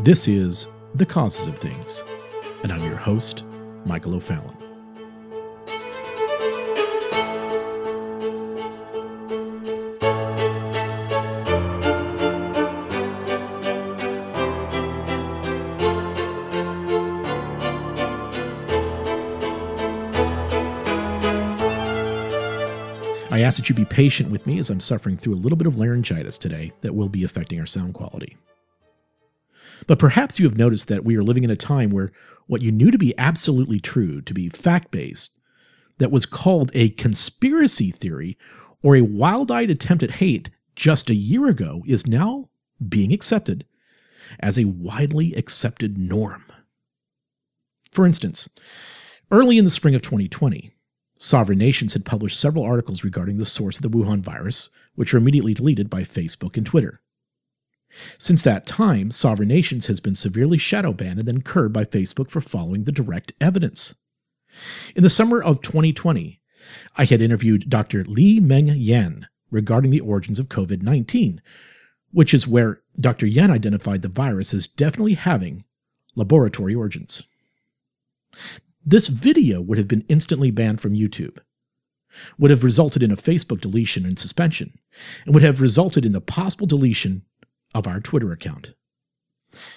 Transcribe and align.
This 0.00 0.28
is 0.28 0.68
The 0.94 1.04
Causes 1.04 1.48
of 1.48 1.58
Things, 1.58 2.04
and 2.62 2.72
I'm 2.72 2.84
your 2.84 2.96
host, 2.96 3.44
Michael 3.84 4.14
O'Fallon. 4.14 4.56
I 23.32 23.40
ask 23.40 23.58
that 23.58 23.68
you 23.68 23.74
be 23.74 23.84
patient 23.84 24.30
with 24.30 24.46
me 24.46 24.60
as 24.60 24.70
I'm 24.70 24.78
suffering 24.78 25.16
through 25.16 25.34
a 25.34 25.36
little 25.36 25.58
bit 25.58 25.66
of 25.66 25.76
laryngitis 25.76 26.38
today 26.38 26.70
that 26.82 26.94
will 26.94 27.08
be 27.08 27.24
affecting 27.24 27.58
our 27.58 27.66
sound 27.66 27.94
quality. 27.94 28.36
But 29.86 29.98
perhaps 29.98 30.38
you 30.38 30.46
have 30.46 30.58
noticed 30.58 30.88
that 30.88 31.04
we 31.04 31.16
are 31.16 31.22
living 31.22 31.44
in 31.44 31.50
a 31.50 31.56
time 31.56 31.90
where 31.90 32.12
what 32.46 32.62
you 32.62 32.72
knew 32.72 32.90
to 32.90 32.98
be 32.98 33.16
absolutely 33.18 33.78
true, 33.80 34.20
to 34.22 34.34
be 34.34 34.48
fact 34.48 34.90
based, 34.90 35.38
that 35.98 36.10
was 36.10 36.26
called 36.26 36.70
a 36.74 36.90
conspiracy 36.90 37.90
theory 37.90 38.38
or 38.82 38.96
a 38.96 39.02
wild 39.02 39.50
eyed 39.50 39.70
attempt 39.70 40.02
at 40.02 40.12
hate 40.12 40.50
just 40.74 41.10
a 41.10 41.14
year 41.14 41.48
ago 41.48 41.82
is 41.86 42.06
now 42.06 42.48
being 42.86 43.12
accepted 43.12 43.66
as 44.40 44.58
a 44.58 44.64
widely 44.66 45.34
accepted 45.34 45.98
norm. 45.98 46.44
For 47.90 48.06
instance, 48.06 48.48
early 49.30 49.58
in 49.58 49.64
the 49.64 49.70
spring 49.70 49.94
of 49.94 50.02
2020, 50.02 50.70
sovereign 51.18 51.58
nations 51.58 51.94
had 51.94 52.04
published 52.04 52.38
several 52.38 52.64
articles 52.64 53.02
regarding 53.02 53.38
the 53.38 53.44
source 53.44 53.76
of 53.76 53.82
the 53.82 53.90
Wuhan 53.90 54.20
virus, 54.20 54.70
which 54.94 55.12
were 55.12 55.18
immediately 55.18 55.54
deleted 55.54 55.90
by 55.90 56.02
Facebook 56.02 56.56
and 56.56 56.64
Twitter. 56.64 57.00
Since 58.18 58.42
that 58.42 58.66
time, 58.66 59.10
Sovereign 59.10 59.48
Nations 59.48 59.86
has 59.86 60.00
been 60.00 60.14
severely 60.14 60.58
shadow 60.58 60.92
banned 60.92 61.18
and 61.18 61.28
then 61.28 61.42
curbed 61.42 61.72
by 61.72 61.84
Facebook 61.84 62.30
for 62.30 62.40
following 62.40 62.84
the 62.84 62.92
direct 62.92 63.32
evidence. 63.40 63.94
In 64.94 65.02
the 65.02 65.10
summer 65.10 65.42
of 65.42 65.62
2020, 65.62 66.40
I 66.96 67.04
had 67.04 67.22
interviewed 67.22 67.70
Dr. 67.70 68.04
Li 68.04 68.40
Meng 68.40 68.68
Yan 68.68 69.26
regarding 69.50 69.90
the 69.90 70.00
origins 70.00 70.38
of 70.38 70.48
COVID 70.48 70.82
19, 70.82 71.40
which 72.10 72.34
is 72.34 72.48
where 72.48 72.82
Dr. 72.98 73.26
Yan 73.26 73.50
identified 73.50 74.02
the 74.02 74.08
virus 74.08 74.52
as 74.52 74.66
definitely 74.66 75.14
having 75.14 75.64
laboratory 76.14 76.74
origins. 76.74 77.24
This 78.84 79.08
video 79.08 79.60
would 79.60 79.78
have 79.78 79.88
been 79.88 80.04
instantly 80.08 80.50
banned 80.50 80.80
from 80.80 80.94
YouTube, 80.94 81.38
would 82.38 82.50
have 82.50 82.64
resulted 82.64 83.02
in 83.02 83.10
a 83.10 83.16
Facebook 83.16 83.60
deletion 83.60 84.04
and 84.04 84.18
suspension, 84.18 84.78
and 85.24 85.34
would 85.34 85.42
have 85.42 85.60
resulted 85.60 86.04
in 86.04 86.12
the 86.12 86.20
possible 86.20 86.66
deletion 86.66 87.22
of 87.74 87.86
our 87.86 88.00
Twitter 88.00 88.32
account. 88.32 88.74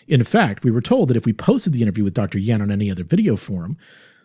In 0.08 0.24
fact, 0.24 0.64
we 0.64 0.72
were 0.72 0.82
told 0.82 1.10
that 1.10 1.18
if 1.18 1.26
we 1.26 1.34
posted 1.34 1.74
the 1.74 1.82
interview 1.82 2.04
with 2.04 2.14
Dr. 2.14 2.38
Yan 2.38 2.62
on 2.62 2.72
any 2.72 2.92
other 2.92 3.04
video 3.04 3.36
forum, 3.36 3.78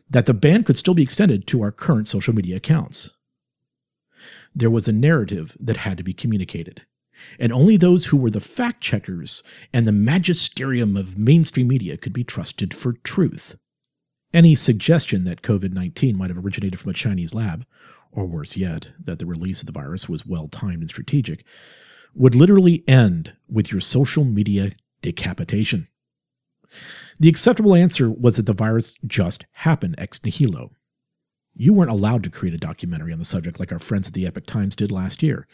that 0.09 0.27
the 0.27 0.35
ban 0.35 0.65
could 0.65 0.77
still 0.77 0.95
be 0.95 1.03
extended 1.03 1.47
to 1.47 1.63
our 1.63 1.71
current 1.71 2.09
social 2.09 2.35
media 2.35 2.57
accounts. 2.57 3.17
There 4.55 4.71
was 4.71 4.89
a 4.89 4.93
narrative 4.93 5.57
that 5.61 5.79
had 5.79 5.99
to 5.99 6.05
be 6.05 6.15
communicated, 6.15 6.83
and 7.39 7.53
only 7.53 7.77
those 7.77 8.07
who 8.07 8.17
were 8.17 8.31
the 8.31 8.41
fact 8.41 8.81
checkers 8.81 9.43
and 9.73 9.85
the 9.85 9.93
magisterium 9.93 10.97
of 10.97 11.19
mainstream 11.19 11.69
media 11.69 11.97
could 11.97 12.13
be 12.13 12.25
trusted 12.25 12.73
for 12.73 12.93
truth. 12.93 13.57
Any 14.33 14.55
suggestion 14.55 15.25
that 15.25 15.43
COVID 15.43 15.73
19 15.73 16.17
might 16.17 16.31
have 16.31 16.45
originated 16.45 16.81
from 16.81 16.91
a 16.91 16.95
Chinese 16.95 17.35
lab, 17.35 17.65
or 18.13 18.27
worse 18.27 18.57
yet, 18.57 18.91
that 18.99 19.19
the 19.19 19.27
release 19.27 19.61
of 19.61 19.67
the 19.67 19.73
virus 19.73 20.09
was 20.09 20.27
well 20.27 20.49
timed 20.49 20.81
and 20.81 20.91
strategic, 20.91 21.45
would 22.17 22.35
literally 22.35 22.83
end 22.89 23.35
with 23.49 23.71
your 23.71 23.81
social 23.81 24.25
media 24.25 24.73
decapitation. 25.03 25.87
The 27.21 27.29
acceptable 27.29 27.75
answer 27.75 28.11
was 28.11 28.37
that 28.37 28.47
the 28.47 28.53
virus 28.53 28.99
just 29.07 29.47
happened 29.57 29.95
ex 29.99 30.25
nihilo. 30.25 30.73
You 31.55 31.73
weren't 31.73 31.91
allowed 31.91 32.23
to 32.25 32.31
create 32.31 32.55
a 32.55 32.59
documentary 32.59 33.13
on 33.13 33.19
the 33.19 33.25
subject 33.25 33.61
like 33.61 33.73
our 33.73 33.79
friends 33.79 34.09
at 34.09 34.15
the 34.15 34.27
Epoch 34.27 34.47
Times 34.47 34.77
did 34.77 34.93
last 34.93 35.23
year. 35.23 35.47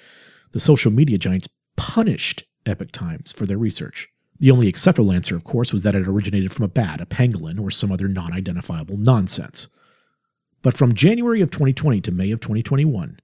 The 0.53 0.61
social 0.61 0.91
media 0.91 1.19
giants 1.19 1.49
punished 1.77 2.45
Epoch 2.67 2.93
Times 2.93 3.33
for 3.33 3.47
their 3.47 3.59
research. 3.59 4.09
The 4.39 4.51
only 4.51 4.67
acceptable 4.67 5.13
answer, 5.13 5.37
of 5.37 5.45
course, 5.45 5.73
was 5.73 5.83
that 5.83 5.95
it 5.95 6.09
originated 6.09 6.53
from 6.53 6.65
a 6.65 6.69
bat, 6.69 7.01
a 7.01 7.07
pangolin, 7.07 7.61
or 7.61 7.71
some 7.71 7.93
other 7.93 8.09
non 8.09 8.33
identifiable 8.33 8.97
nonsense. 8.97 9.69
But 10.63 10.75
from 10.75 10.95
January 10.95 11.41
of 11.41 11.51
2020 11.51 12.01
to 12.01 12.13
May 12.13 12.31
of 12.33 12.41
2021, 12.41 13.21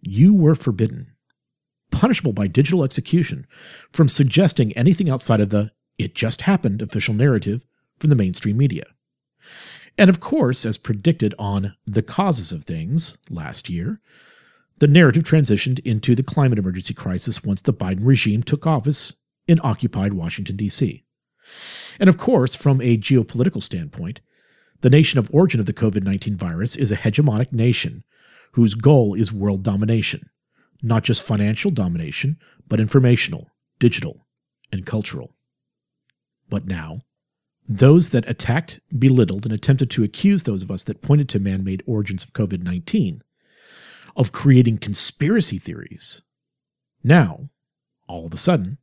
you 0.00 0.34
were 0.34 0.54
forbidden 0.54 1.12
punishable 1.90 2.32
by 2.32 2.46
digital 2.46 2.84
execution 2.84 3.46
from 3.92 4.08
suggesting 4.08 4.72
anything 4.72 5.10
outside 5.10 5.40
of 5.40 5.50
the 5.50 5.72
it 5.98 6.14
just 6.14 6.42
happened 6.42 6.80
official 6.80 7.14
narrative 7.14 7.64
from 7.98 8.10
the 8.10 8.16
mainstream 8.16 8.56
media. 8.56 8.84
And 9.96 10.08
of 10.08 10.20
course, 10.20 10.64
as 10.64 10.78
predicted 10.78 11.34
on 11.38 11.74
The 11.84 12.02
Causes 12.02 12.52
of 12.52 12.64
Things 12.64 13.18
last 13.28 13.68
year, 13.68 14.00
the 14.78 14.86
narrative 14.86 15.24
transitioned 15.24 15.80
into 15.80 16.14
the 16.14 16.22
climate 16.22 16.58
emergency 16.58 16.94
crisis 16.94 17.42
once 17.42 17.60
the 17.60 17.74
Biden 17.74 18.06
regime 18.06 18.44
took 18.44 18.64
office 18.64 19.16
in 19.48 19.58
occupied 19.64 20.14
Washington, 20.14 20.56
D.C. 20.56 21.04
And 21.98 22.08
of 22.08 22.16
course, 22.16 22.54
from 22.54 22.80
a 22.80 22.96
geopolitical 22.96 23.62
standpoint, 23.62 24.20
the 24.82 24.90
nation 24.90 25.18
of 25.18 25.28
origin 25.34 25.58
of 25.58 25.66
the 25.66 25.72
COVID 25.72 26.04
19 26.04 26.36
virus 26.36 26.76
is 26.76 26.92
a 26.92 26.96
hegemonic 26.96 27.52
nation 27.52 28.04
whose 28.52 28.74
goal 28.74 29.14
is 29.14 29.32
world 29.32 29.64
domination 29.64 30.30
not 30.82 31.04
just 31.04 31.22
financial 31.22 31.70
domination, 31.70 32.38
but 32.66 32.80
informational, 32.80 33.50
digital, 33.78 34.26
and 34.72 34.86
cultural. 34.86 35.34
But 36.48 36.66
now, 36.66 37.02
those 37.68 38.10
that 38.10 38.28
attacked, 38.28 38.80
belittled, 38.96 39.44
and 39.44 39.52
attempted 39.52 39.90
to 39.90 40.04
accuse 40.04 40.44
those 40.44 40.62
of 40.62 40.70
us 40.70 40.84
that 40.84 41.02
pointed 41.02 41.28
to 41.30 41.38
man 41.38 41.64
made 41.64 41.82
origins 41.86 42.24
of 42.24 42.32
COVID 42.32 42.62
19 42.62 43.22
of 44.16 44.32
creating 44.32 44.78
conspiracy 44.78 45.58
theories, 45.58 46.22
now, 47.04 47.50
all 48.06 48.26
of 48.26 48.32
a 48.32 48.38
sudden, 48.38 48.78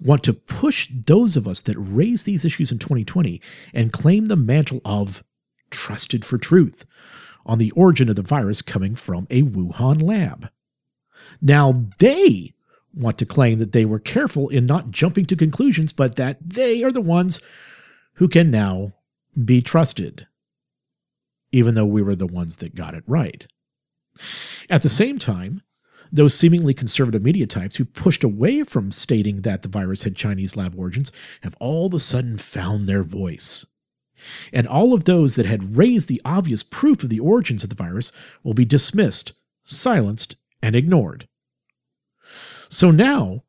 want 0.00 0.22
to 0.24 0.32
push 0.32 0.90
those 0.90 1.36
of 1.36 1.46
us 1.46 1.60
that 1.62 1.76
raised 1.78 2.26
these 2.26 2.44
issues 2.44 2.70
in 2.70 2.78
2020 2.78 3.40
and 3.72 3.92
claim 3.92 4.26
the 4.26 4.36
mantle 4.36 4.80
of 4.84 5.24
trusted 5.70 6.24
for 6.24 6.38
truth 6.38 6.86
on 7.46 7.58
the 7.58 7.70
origin 7.72 8.08
of 8.08 8.16
the 8.16 8.22
virus 8.22 8.62
coming 8.62 8.94
from 8.94 9.26
a 9.30 9.42
Wuhan 9.42 10.02
lab. 10.02 10.50
Now 11.40 11.86
they 11.98 12.54
want 12.94 13.18
to 13.18 13.26
claim 13.26 13.58
that 13.58 13.72
they 13.72 13.84
were 13.84 13.98
careful 13.98 14.48
in 14.48 14.66
not 14.66 14.90
jumping 14.90 15.24
to 15.26 15.36
conclusions, 15.36 15.92
but 15.92 16.16
that 16.16 16.38
they 16.40 16.82
are 16.82 16.92
the 16.92 17.00
ones 17.00 17.40
who 18.14 18.28
can 18.28 18.50
now 18.50 18.92
be 19.42 19.60
trusted, 19.60 20.26
even 21.50 21.74
though 21.74 21.84
we 21.84 22.02
were 22.02 22.14
the 22.14 22.26
ones 22.26 22.56
that 22.56 22.74
got 22.74 22.94
it 22.94 23.04
right. 23.06 23.46
At 24.70 24.82
the 24.82 24.88
same 24.88 25.18
time, 25.18 25.62
those 26.12 26.34
seemingly 26.34 26.74
conservative 26.74 27.22
media 27.22 27.46
types 27.46 27.76
who 27.76 27.84
pushed 27.84 28.22
away 28.22 28.62
from 28.62 28.92
stating 28.92 29.40
that 29.40 29.62
the 29.62 29.68
virus 29.68 30.04
had 30.04 30.14
Chinese 30.14 30.56
lab 30.56 30.78
origins 30.78 31.10
have 31.42 31.56
all 31.58 31.86
of 31.86 31.94
a 31.94 31.98
sudden 31.98 32.38
found 32.38 32.86
their 32.86 33.02
voice. 33.02 33.66
And 34.52 34.68
all 34.68 34.94
of 34.94 35.04
those 35.04 35.34
that 35.34 35.46
had 35.46 35.76
raised 35.76 36.08
the 36.08 36.22
obvious 36.24 36.62
proof 36.62 37.02
of 37.02 37.10
the 37.10 37.20
origins 37.20 37.64
of 37.64 37.68
the 37.68 37.74
virus 37.74 38.12
will 38.44 38.54
be 38.54 38.64
dismissed, 38.64 39.32
silenced, 39.64 40.36
and 40.64 40.74
ignored. 40.74 41.28
So 42.70 42.90
now, 42.90 43.44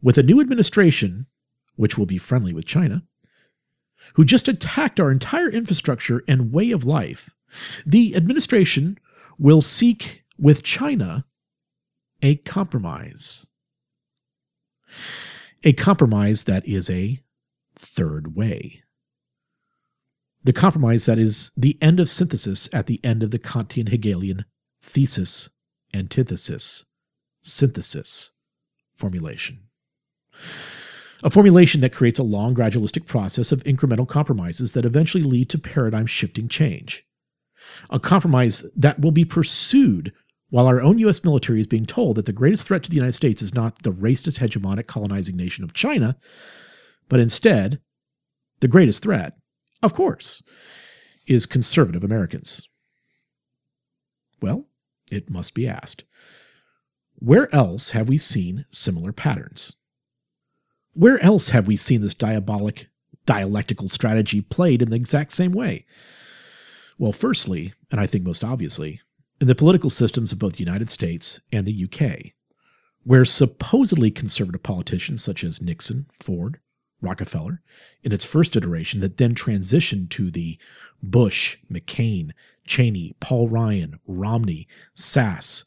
with 0.00 0.16
a 0.16 0.22
new 0.22 0.40
administration, 0.40 1.26
which 1.74 1.98
will 1.98 2.06
be 2.06 2.18
friendly 2.18 2.52
with 2.52 2.64
China, 2.64 3.02
who 4.14 4.24
just 4.24 4.46
attacked 4.46 5.00
our 5.00 5.10
entire 5.10 5.48
infrastructure 5.48 6.22
and 6.28 6.52
way 6.52 6.70
of 6.70 6.84
life, 6.84 7.34
the 7.84 8.14
administration 8.14 8.96
will 9.40 9.60
seek 9.60 10.22
with 10.38 10.62
China 10.62 11.24
a 12.22 12.36
compromise. 12.36 13.48
A 15.64 15.72
compromise 15.72 16.44
that 16.44 16.64
is 16.64 16.88
a 16.88 17.20
third 17.74 18.36
way. 18.36 18.84
The 20.44 20.52
compromise 20.52 21.06
that 21.06 21.18
is 21.18 21.50
the 21.56 21.76
end 21.82 21.98
of 21.98 22.08
synthesis 22.08 22.72
at 22.72 22.86
the 22.86 23.00
end 23.02 23.24
of 23.24 23.32
the 23.32 23.40
Kantian 23.40 23.88
Hegelian 23.88 24.44
thesis 24.80 25.50
antithesis, 25.94 26.86
synthesis 27.42 28.32
formulation. 28.96 29.60
A 31.24 31.30
formulation 31.30 31.80
that 31.80 31.94
creates 31.94 32.18
a 32.18 32.24
long 32.24 32.54
gradualistic 32.54 33.06
process 33.06 33.52
of 33.52 33.64
incremental 33.64 34.06
compromises 34.06 34.72
that 34.72 34.84
eventually 34.84 35.22
lead 35.22 35.48
to 35.50 35.58
paradigm 35.58 36.06
shifting 36.06 36.48
change. 36.48 37.04
A 37.90 37.98
compromise 37.98 38.70
that 38.76 39.00
will 39.00 39.10
be 39.10 39.24
pursued 39.24 40.12
while 40.50 40.66
our 40.66 40.80
own 40.80 40.98
U.S. 40.98 41.24
military 41.24 41.60
is 41.60 41.66
being 41.66 41.86
told 41.86 42.16
that 42.16 42.26
the 42.26 42.32
greatest 42.32 42.66
threat 42.66 42.82
to 42.84 42.90
the 42.90 42.96
United 42.96 43.14
States 43.14 43.42
is 43.42 43.54
not 43.54 43.82
the 43.82 43.92
racist, 43.92 44.38
hegemonic, 44.38 44.86
colonizing 44.86 45.36
nation 45.36 45.64
of 45.64 45.74
China, 45.74 46.16
but 47.08 47.18
instead, 47.18 47.80
the 48.60 48.68
greatest 48.68 49.02
threat, 49.02 49.34
of 49.82 49.94
course, 49.94 50.42
is 51.26 51.46
conservative 51.46 52.04
Americans. 52.04 52.68
Well, 54.40 54.66
it 55.10 55.30
must 55.30 55.54
be 55.54 55.68
asked. 55.68 56.04
Where 57.14 57.52
else 57.54 57.90
have 57.90 58.08
we 58.08 58.18
seen 58.18 58.66
similar 58.70 59.12
patterns? 59.12 59.74
Where 60.92 61.22
else 61.22 61.50
have 61.50 61.66
we 61.66 61.76
seen 61.76 62.00
this 62.00 62.14
diabolic 62.14 62.88
dialectical 63.24 63.88
strategy 63.88 64.40
played 64.40 64.82
in 64.82 64.90
the 64.90 64.96
exact 64.96 65.32
same 65.32 65.52
way? 65.52 65.84
Well, 66.98 67.12
firstly, 67.12 67.74
and 67.90 68.00
I 68.00 68.06
think 68.06 68.24
most 68.24 68.44
obviously, 68.44 69.00
in 69.40 69.48
the 69.48 69.54
political 69.54 69.90
systems 69.90 70.32
of 70.32 70.38
both 70.38 70.54
the 70.54 70.64
United 70.64 70.88
States 70.88 71.40
and 71.52 71.66
the 71.66 71.84
UK, 71.84 72.32
where 73.04 73.24
supposedly 73.24 74.10
conservative 74.10 74.62
politicians 74.62 75.22
such 75.22 75.44
as 75.44 75.62
Nixon, 75.62 76.06
Ford, 76.10 76.58
Rockefeller, 77.00 77.62
in 78.02 78.12
its 78.12 78.24
first 78.24 78.56
iteration, 78.56 79.00
that 79.00 79.16
then 79.16 79.34
transitioned 79.34 80.10
to 80.10 80.30
the 80.30 80.58
Bush, 81.02 81.58
McCain, 81.70 82.32
Cheney, 82.66 83.14
Paul 83.20 83.48
Ryan, 83.48 84.00
Romney, 84.06 84.66
Sass, 84.94 85.64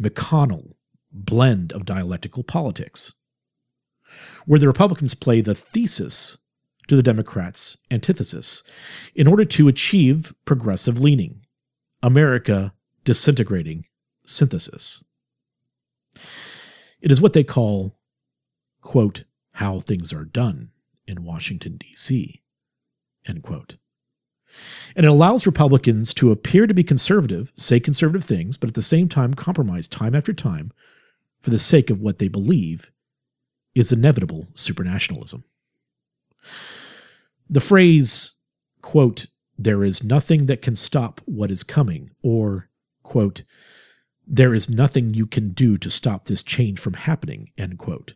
McConnell 0.00 0.74
blend 1.12 1.72
of 1.72 1.84
dialectical 1.84 2.42
politics, 2.42 3.14
where 4.46 4.60
the 4.60 4.66
Republicans 4.66 5.14
play 5.14 5.40
the 5.40 5.54
thesis 5.54 6.38
to 6.88 6.96
the 6.96 7.02
Democrats' 7.02 7.78
antithesis 7.90 8.62
in 9.14 9.26
order 9.26 9.44
to 9.44 9.68
achieve 9.68 10.34
progressive 10.44 10.98
leaning, 11.00 11.44
America 12.02 12.74
disintegrating 13.04 13.84
synthesis. 14.24 15.04
It 17.00 17.10
is 17.10 17.20
what 17.20 17.32
they 17.32 17.44
call, 17.44 17.98
quote, 18.80 19.24
how 19.54 19.80
things 19.80 20.12
are 20.12 20.24
done 20.24 20.70
in 21.06 21.24
Washington, 21.24 21.76
D.C., 21.76 22.42
end 23.26 23.42
quote. 23.42 23.76
And 24.96 25.06
it 25.06 25.08
allows 25.08 25.46
Republicans 25.46 26.12
to 26.14 26.30
appear 26.30 26.66
to 26.66 26.74
be 26.74 26.82
conservative, 26.82 27.52
say 27.56 27.78
conservative 27.78 28.24
things, 28.24 28.56
but 28.56 28.68
at 28.68 28.74
the 28.74 28.82
same 28.82 29.08
time 29.08 29.34
compromise 29.34 29.86
time 29.86 30.14
after 30.14 30.32
time 30.32 30.72
for 31.40 31.50
the 31.50 31.58
sake 31.58 31.90
of 31.90 32.00
what 32.00 32.18
they 32.18 32.28
believe 32.28 32.90
is 33.74 33.92
inevitable 33.92 34.48
supranationalism. 34.54 35.44
The 37.48 37.60
phrase, 37.60 38.36
quote, 38.82 39.26
there 39.58 39.84
is 39.84 40.02
nothing 40.02 40.46
that 40.46 40.62
can 40.62 40.74
stop 40.74 41.20
what 41.26 41.50
is 41.50 41.62
coming, 41.62 42.10
or, 42.22 42.70
quote, 43.02 43.44
there 44.26 44.54
is 44.54 44.70
nothing 44.70 45.14
you 45.14 45.26
can 45.26 45.50
do 45.50 45.76
to 45.76 45.90
stop 45.90 46.24
this 46.24 46.42
change 46.42 46.78
from 46.78 46.94
happening, 46.94 47.50
end 47.58 47.78
quote, 47.78 48.14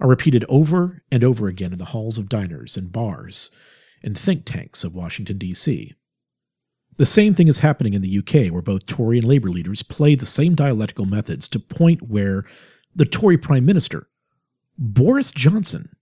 are 0.00 0.08
repeated 0.08 0.44
over 0.48 1.02
and 1.10 1.24
over 1.24 1.48
again 1.48 1.72
in 1.72 1.78
the 1.78 1.86
halls 1.86 2.18
of 2.18 2.28
diners 2.28 2.76
and 2.76 2.92
bars 2.92 3.50
and 4.02 4.16
think 4.16 4.44
tanks 4.44 4.84
of 4.84 4.94
Washington, 4.94 5.38
D.C. 5.38 5.94
The 6.96 7.06
same 7.06 7.34
thing 7.34 7.48
is 7.48 7.60
happening 7.60 7.94
in 7.94 8.02
the 8.02 8.18
UK, 8.18 8.52
where 8.52 8.62
both 8.62 8.86
Tory 8.86 9.18
and 9.18 9.26
Labour 9.26 9.48
leaders 9.48 9.82
play 9.82 10.14
the 10.14 10.26
same 10.26 10.54
dialectical 10.54 11.06
methods 11.06 11.48
to 11.48 11.58
point 11.58 12.08
where 12.08 12.44
the 12.94 13.06
Tory 13.06 13.38
Prime 13.38 13.64
Minister, 13.64 14.08
Boris 14.76 15.32
Johnson, 15.32 15.96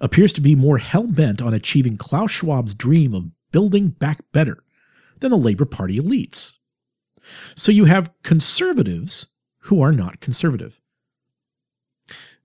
appears 0.00 0.32
to 0.34 0.40
be 0.40 0.54
more 0.54 0.78
hell 0.78 1.06
bent 1.06 1.42
on 1.42 1.54
achieving 1.54 1.96
Klaus 1.96 2.30
Schwab's 2.30 2.74
dream 2.74 3.14
of 3.14 3.30
building 3.52 3.88
back 3.88 4.20
better 4.32 4.62
than 5.20 5.30
the 5.30 5.36
Labour 5.36 5.64
Party 5.64 5.98
elites. 5.98 6.56
So 7.54 7.72
you 7.72 7.84
have 7.84 8.12
conservatives 8.22 9.34
who 9.64 9.82
are 9.82 9.92
not 9.92 10.20
conservative. 10.20 10.79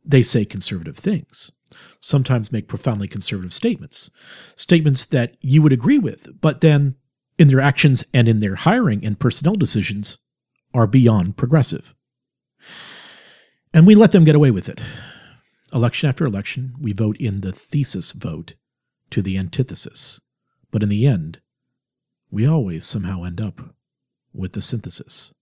They 0.05 0.21
say 0.21 0.45
conservative 0.45 0.97
things, 0.97 1.51
sometimes 1.99 2.51
make 2.51 2.67
profoundly 2.67 3.07
conservative 3.07 3.53
statements, 3.53 4.11
statements 4.55 5.05
that 5.05 5.35
you 5.41 5.61
would 5.61 5.73
agree 5.73 5.97
with, 5.97 6.39
but 6.41 6.61
then 6.61 6.95
in 7.37 7.47
their 7.47 7.59
actions 7.59 8.03
and 8.13 8.27
in 8.27 8.39
their 8.39 8.55
hiring 8.55 9.03
and 9.03 9.19
personnel 9.19 9.55
decisions 9.55 10.19
are 10.73 10.87
beyond 10.87 11.37
progressive. 11.37 11.95
And 13.73 13.87
we 13.87 13.95
let 13.95 14.11
them 14.11 14.23
get 14.23 14.35
away 14.35 14.51
with 14.51 14.69
it 14.69 14.81
Election 15.75 16.07
after 16.07 16.25
election, 16.25 16.73
we 16.79 16.93
vote 16.93 17.17
in 17.17 17.41
the 17.41 17.51
thesis 17.51 18.13
vote 18.13 18.55
to 19.09 19.21
the 19.21 19.37
antithesis. 19.37 20.21
But 20.71 20.83
in 20.83 20.87
the 20.87 21.05
end, 21.05 21.41
we 22.31 22.47
always 22.47 22.85
somehow 22.85 23.23
end 23.23 23.41
up 23.41 23.75
with 24.33 24.53
the 24.53 24.61
synthesis, 24.61 25.33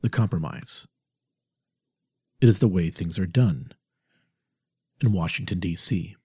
the 0.00 0.08
compromise. 0.08 0.86
It 2.40 2.48
is 2.48 2.58
the 2.58 2.68
way 2.68 2.90
things 2.90 3.18
are 3.18 3.26
done 3.26 3.72
in 5.00 5.12
Washington, 5.12 5.60
D.C. 5.60 6.16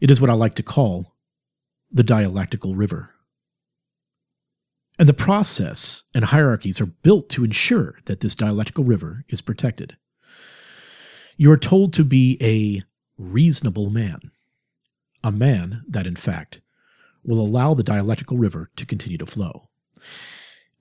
It 0.00 0.10
is 0.10 0.20
what 0.20 0.30
I 0.30 0.34
like 0.34 0.54
to 0.56 0.62
call 0.62 1.14
the 1.90 2.02
dialectical 2.02 2.74
river. 2.74 3.10
And 4.98 5.08
the 5.08 5.14
process 5.14 6.04
and 6.14 6.24
hierarchies 6.24 6.80
are 6.80 6.86
built 6.86 7.28
to 7.30 7.44
ensure 7.44 7.98
that 8.06 8.20
this 8.20 8.34
dialectical 8.34 8.84
river 8.84 9.24
is 9.28 9.40
protected. 9.40 9.96
You 11.36 11.50
are 11.50 11.58
told 11.58 11.92
to 11.94 12.04
be 12.04 12.38
a 12.40 12.82
reasonable 13.18 13.90
man, 13.90 14.30
a 15.24 15.32
man 15.32 15.82
that, 15.88 16.06
in 16.06 16.16
fact, 16.16 16.60
will 17.24 17.40
allow 17.40 17.74
the 17.74 17.82
dialectical 17.82 18.36
river 18.36 18.70
to 18.76 18.86
continue 18.86 19.18
to 19.18 19.26
flow. 19.26 19.68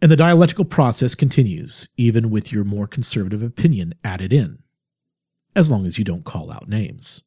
And 0.02 0.12
the 0.12 0.16
dialectical 0.16 0.66
process 0.66 1.14
continues, 1.14 1.90
even 1.96 2.32
with 2.32 2.52
your 2.52 2.64
more 2.64 2.88
conservative 2.88 3.44
opinion 3.44 3.94
added 4.04 4.34
in, 4.34 4.64
as 5.56 5.70
long 5.70 5.86
as 5.86 6.00
you 6.00 6.04
don't 6.04 6.26
call 6.26 6.52
out 6.52 6.68
names. 6.68 7.22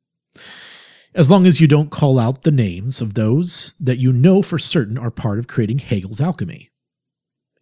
As 1.14 1.30
long 1.30 1.46
as 1.46 1.60
you 1.60 1.68
don't 1.68 1.92
call 1.92 2.18
out 2.18 2.42
the 2.42 2.50
names 2.50 3.00
of 3.00 3.14
those 3.14 3.76
that 3.78 3.98
you 3.98 4.12
know 4.12 4.42
for 4.42 4.58
certain 4.58 4.98
are 4.98 5.12
part 5.12 5.38
of 5.38 5.46
creating 5.46 5.78
Hegel's 5.78 6.20
alchemy. 6.20 6.70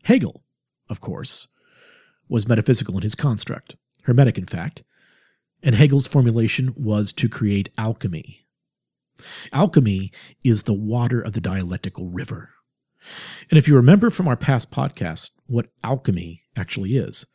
Hegel, 0.04 0.42
of 0.88 1.02
course, 1.02 1.48
was 2.26 2.48
metaphysical 2.48 2.96
in 2.96 3.02
his 3.02 3.14
construct, 3.14 3.76
hermetic 4.04 4.38
in 4.38 4.46
fact, 4.46 4.82
and 5.62 5.74
Hegel's 5.74 6.06
formulation 6.06 6.72
was 6.74 7.12
to 7.12 7.28
create 7.28 7.68
alchemy. 7.76 8.46
Alchemy 9.52 10.10
is 10.42 10.62
the 10.62 10.72
water 10.72 11.20
of 11.20 11.34
the 11.34 11.40
dialectical 11.40 12.08
river. 12.08 12.54
And 13.50 13.58
if 13.58 13.68
you 13.68 13.76
remember 13.76 14.10
from 14.10 14.28
our 14.28 14.36
past 14.36 14.70
podcast 14.70 15.32
what 15.46 15.68
alchemy 15.82 16.42
actually 16.56 16.96
is, 16.96 17.26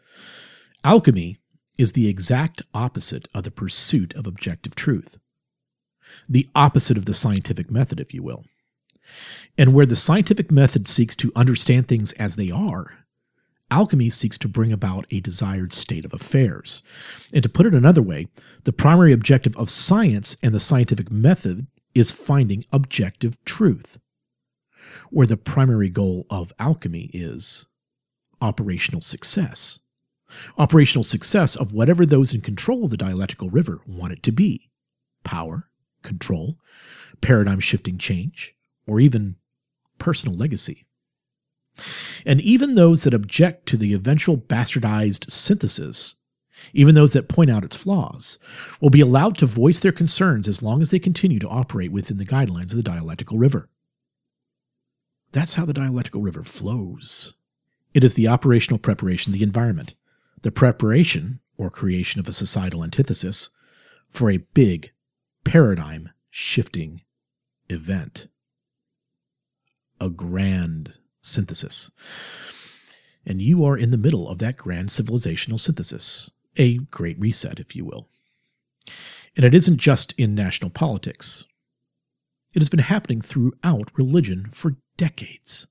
alchemy 0.84 1.38
is 1.78 1.94
the 1.94 2.08
exact 2.08 2.62
opposite 2.74 3.28
of 3.34 3.44
the 3.44 3.52
pursuit 3.52 4.16
of 4.16 4.26
objective 4.26 4.76
truth, 4.76 5.18
the 6.28 6.50
opposite 6.56 6.98
of 6.98 7.06
the 7.06 7.14
scientific 7.14 7.70
method, 7.70 8.00
if 8.00 8.14
you 8.14 8.24
will. 8.24 8.46
And 9.58 9.74
where 9.74 9.86
the 9.86 9.96
scientific 9.96 10.52
method 10.52 10.88
seeks 10.88 11.16
to 11.18 11.32
understand 11.36 11.88
things 11.88 12.14
as 12.14 12.36
they 12.36 12.52
are, 12.52 13.06
alchemy 13.70 14.10
seeks 14.10 14.38
to 14.40 14.48
bring 14.48 14.72
about 14.72 15.06
a 15.12 15.20
desired 15.20 15.74
state 15.74 16.06
of 16.06 16.14
affairs. 16.14 16.84
And 17.34 17.44
to 17.44 17.50
put 17.50 17.66
it 17.66 17.74
another 17.74 18.02
way, 18.02 18.28
the 18.64 18.74
primary 18.74 19.14
objective 19.14 19.56
of 19.58 19.70
science 19.70 20.38
and 20.42 20.54
the 20.54 20.60
scientific 20.60 21.12
method 21.12 21.68
is 21.94 22.12
finding 22.12 22.64
objective 22.72 23.44
truth, 23.46 24.00
where 25.10 25.28
the 25.28 25.38
primary 25.38 25.90
goal 25.90 26.26
of 26.30 26.54
alchemy 26.60 27.10
is 27.14 27.68
operational 28.42 29.02
success. 29.02 29.80
Operational 30.58 31.04
success 31.04 31.56
of 31.56 31.74
whatever 31.74 32.06
those 32.06 32.34
in 32.34 32.42
control 32.42 32.84
of 32.84 32.92
the 32.92 32.98
dialectical 32.98 33.50
river 33.50 33.82
want 33.88 34.14
it 34.14 34.24
to 34.24 34.32
be 34.32 34.70
power, 35.24 35.70
control, 36.04 36.56
paradigm 37.22 37.60
shifting 37.60 37.98
change, 37.98 38.56
or 38.86 39.00
even 39.00 39.36
personal 39.98 40.38
legacy. 40.38 40.86
And 42.26 42.42
even 42.42 42.76
those 42.76 43.04
that 43.04 43.14
object 43.14 43.68
to 43.68 43.78
the 43.78 43.94
eventual 43.94 44.38
bastardized 44.38 45.30
synthesis, 45.30 46.16
even 46.74 46.96
those 46.96 47.14
that 47.14 47.30
point 47.30 47.50
out 47.50 47.64
its 47.64 47.76
flaws, 47.76 48.40
will 48.82 48.90
be 48.90 49.02
allowed 49.02 49.38
to 49.38 49.46
voice 49.46 49.80
their 49.80 49.92
concerns 49.92 50.48
as 50.48 50.64
long 50.64 50.82
as 50.82 50.90
they 50.90 51.00
continue 51.00 51.40
to 51.40 51.50
operate 51.50 51.92
within 51.92 52.18
the 52.18 52.26
guidelines 52.26 52.72
of 52.72 52.78
the 52.78 52.84
dialectical 52.84 53.38
river. 53.38 53.70
That's 55.32 55.56
how 55.56 55.66
the 55.66 55.74
dialectical 55.74 56.22
river 56.22 56.44
flows. 56.44 57.34
It 57.94 58.04
is 58.04 58.14
the 58.14 58.28
operational 58.28 58.80
preparation 58.80 59.32
of 59.32 59.40
the 59.40 59.44
environment, 59.44 59.96
the 60.42 60.52
preparation 60.52 61.40
or 61.58 61.70
creation 61.70 62.20
of 62.20 62.28
a 62.28 62.34
societal 62.34 62.84
antithesis 62.84 63.50
for 64.10 64.30
a 64.30 64.38
big 64.38 64.92
paradigm 65.44 66.10
shifting 66.30 67.02
event. 67.70 68.28
A 70.00 70.10
grand 70.10 71.00
synthesis. 71.22 71.92
And 73.26 73.42
you 73.42 73.66
are 73.66 73.78
in 73.78 73.92
the 73.92 73.98
middle 73.98 74.30
of 74.30 74.38
that 74.40 74.58
grand 74.58 74.90
civilizational 74.90 75.60
synthesis, 75.60 76.30
a 76.56 76.78
great 76.78 77.20
reset, 77.20 77.60
if 77.60 77.76
you 77.76 77.84
will. 77.84 78.08
And 79.36 79.44
it 79.44 79.54
isn't 79.54 79.78
just 79.78 80.14
in 80.18 80.34
national 80.34 80.70
politics. 80.70 81.46
It 82.54 82.60
has 82.60 82.70
been 82.70 82.80
happening 82.80 83.22
throughout 83.22 83.92
religion 83.96 84.50
for 84.52 84.78
decades. 84.98 85.68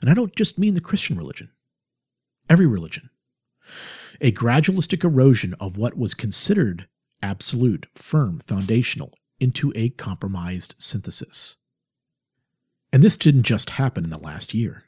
And 0.00 0.10
I 0.10 0.14
don't 0.14 0.36
just 0.36 0.58
mean 0.58 0.74
the 0.74 0.80
Christian 0.80 1.16
religion, 1.16 1.50
every 2.48 2.66
religion. 2.66 3.10
A 4.20 4.32
gradualistic 4.32 5.04
erosion 5.04 5.54
of 5.58 5.76
what 5.76 5.96
was 5.96 6.14
considered 6.14 6.86
absolute, 7.22 7.86
firm, 7.94 8.40
foundational 8.40 9.14
into 9.40 9.72
a 9.74 9.90
compromised 9.90 10.74
synthesis. 10.78 11.56
And 12.92 13.02
this 13.02 13.16
didn't 13.16 13.44
just 13.44 13.70
happen 13.70 14.04
in 14.04 14.10
the 14.10 14.18
last 14.18 14.52
year. 14.52 14.84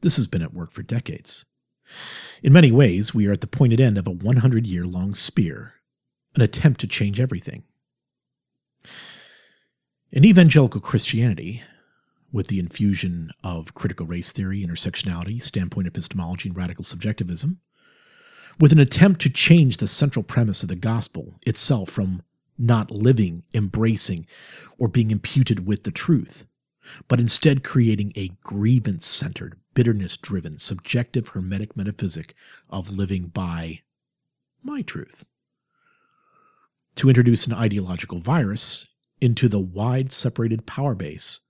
This 0.00 0.16
has 0.16 0.26
been 0.26 0.42
at 0.42 0.54
work 0.54 0.70
for 0.70 0.82
decades. 0.82 1.46
In 2.42 2.52
many 2.52 2.70
ways, 2.70 3.14
we 3.14 3.26
are 3.26 3.32
at 3.32 3.40
the 3.40 3.46
pointed 3.46 3.80
end 3.80 3.98
of 3.98 4.06
a 4.06 4.12
100 4.12 4.66
year 4.66 4.84
long 4.84 5.14
spear, 5.14 5.74
an 6.34 6.42
attempt 6.42 6.80
to 6.80 6.86
change 6.86 7.20
everything. 7.20 7.64
In 10.10 10.24
evangelical 10.24 10.80
Christianity, 10.80 11.62
with 12.32 12.48
the 12.48 12.58
infusion 12.58 13.30
of 13.42 13.74
critical 13.74 14.06
race 14.06 14.32
theory, 14.32 14.64
intersectionality, 14.64 15.42
standpoint 15.42 15.86
epistemology, 15.86 16.48
and 16.48 16.56
radical 16.56 16.84
subjectivism, 16.84 17.60
with 18.60 18.72
an 18.72 18.78
attempt 18.78 19.20
to 19.20 19.30
change 19.30 19.76
the 19.76 19.86
central 19.86 20.22
premise 20.22 20.62
of 20.62 20.68
the 20.68 20.76
gospel 20.76 21.38
itself 21.46 21.90
from 21.90 22.22
not 22.58 22.90
living, 22.90 23.44
embracing, 23.54 24.26
or 24.78 24.88
being 24.88 25.10
imputed 25.10 25.66
with 25.66 25.84
the 25.84 25.90
truth, 25.90 26.44
but 27.06 27.20
instead 27.20 27.62
creating 27.62 28.12
a 28.16 28.30
grievance 28.42 29.06
centered, 29.06 29.58
bitterness 29.74 30.16
driven, 30.16 30.58
subjective 30.58 31.28
hermetic 31.28 31.76
metaphysic 31.76 32.34
of 32.68 32.90
living 32.90 33.28
by 33.28 33.80
my 34.62 34.82
truth. 34.82 35.24
To 36.96 37.08
introduce 37.08 37.46
an 37.46 37.54
ideological 37.54 38.18
virus 38.18 38.88
into 39.20 39.48
the 39.48 39.60
wide 39.60 40.12
separated 40.12 40.66
power 40.66 40.96
base 40.96 41.42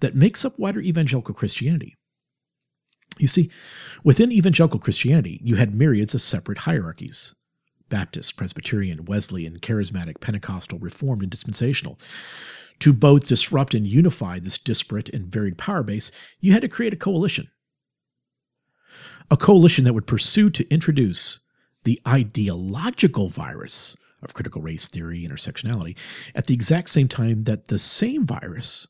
that 0.00 0.14
makes 0.14 0.44
up 0.44 0.58
wider 0.58 0.80
evangelical 0.80 1.34
Christianity. 1.34 1.96
You 3.18 3.28
see, 3.28 3.50
within 4.02 4.32
evangelical 4.32 4.80
Christianity, 4.80 5.40
you 5.42 5.56
had 5.56 5.74
myriads 5.74 6.14
of 6.14 6.22
separate 6.22 6.58
hierarchies 6.58 7.34
Baptist, 7.88 8.36
Presbyterian, 8.36 9.04
Wesleyan, 9.04 9.58
Charismatic, 9.60 10.20
Pentecostal, 10.20 10.78
Reformed, 10.78 11.22
and 11.22 11.30
Dispensational. 11.30 11.98
To 12.80 12.92
both 12.92 13.28
disrupt 13.28 13.72
and 13.72 13.86
unify 13.86 14.40
this 14.40 14.58
disparate 14.58 15.08
and 15.10 15.26
varied 15.26 15.58
power 15.58 15.82
base, 15.82 16.10
you 16.40 16.52
had 16.52 16.62
to 16.62 16.68
create 16.68 16.92
a 16.92 16.96
coalition. 16.96 17.50
A 19.30 19.36
coalition 19.36 19.84
that 19.84 19.92
would 19.92 20.06
pursue 20.06 20.50
to 20.50 20.68
introduce 20.72 21.40
the 21.84 22.00
ideological 22.06 23.28
virus 23.28 23.96
of 24.22 24.34
critical 24.34 24.62
race 24.62 24.88
theory, 24.88 25.26
intersectionality, 25.26 25.96
at 26.34 26.46
the 26.46 26.54
exact 26.54 26.90
same 26.90 27.08
time 27.08 27.44
that 27.44 27.68
the 27.68 27.78
same 27.78 28.26
virus, 28.26 28.88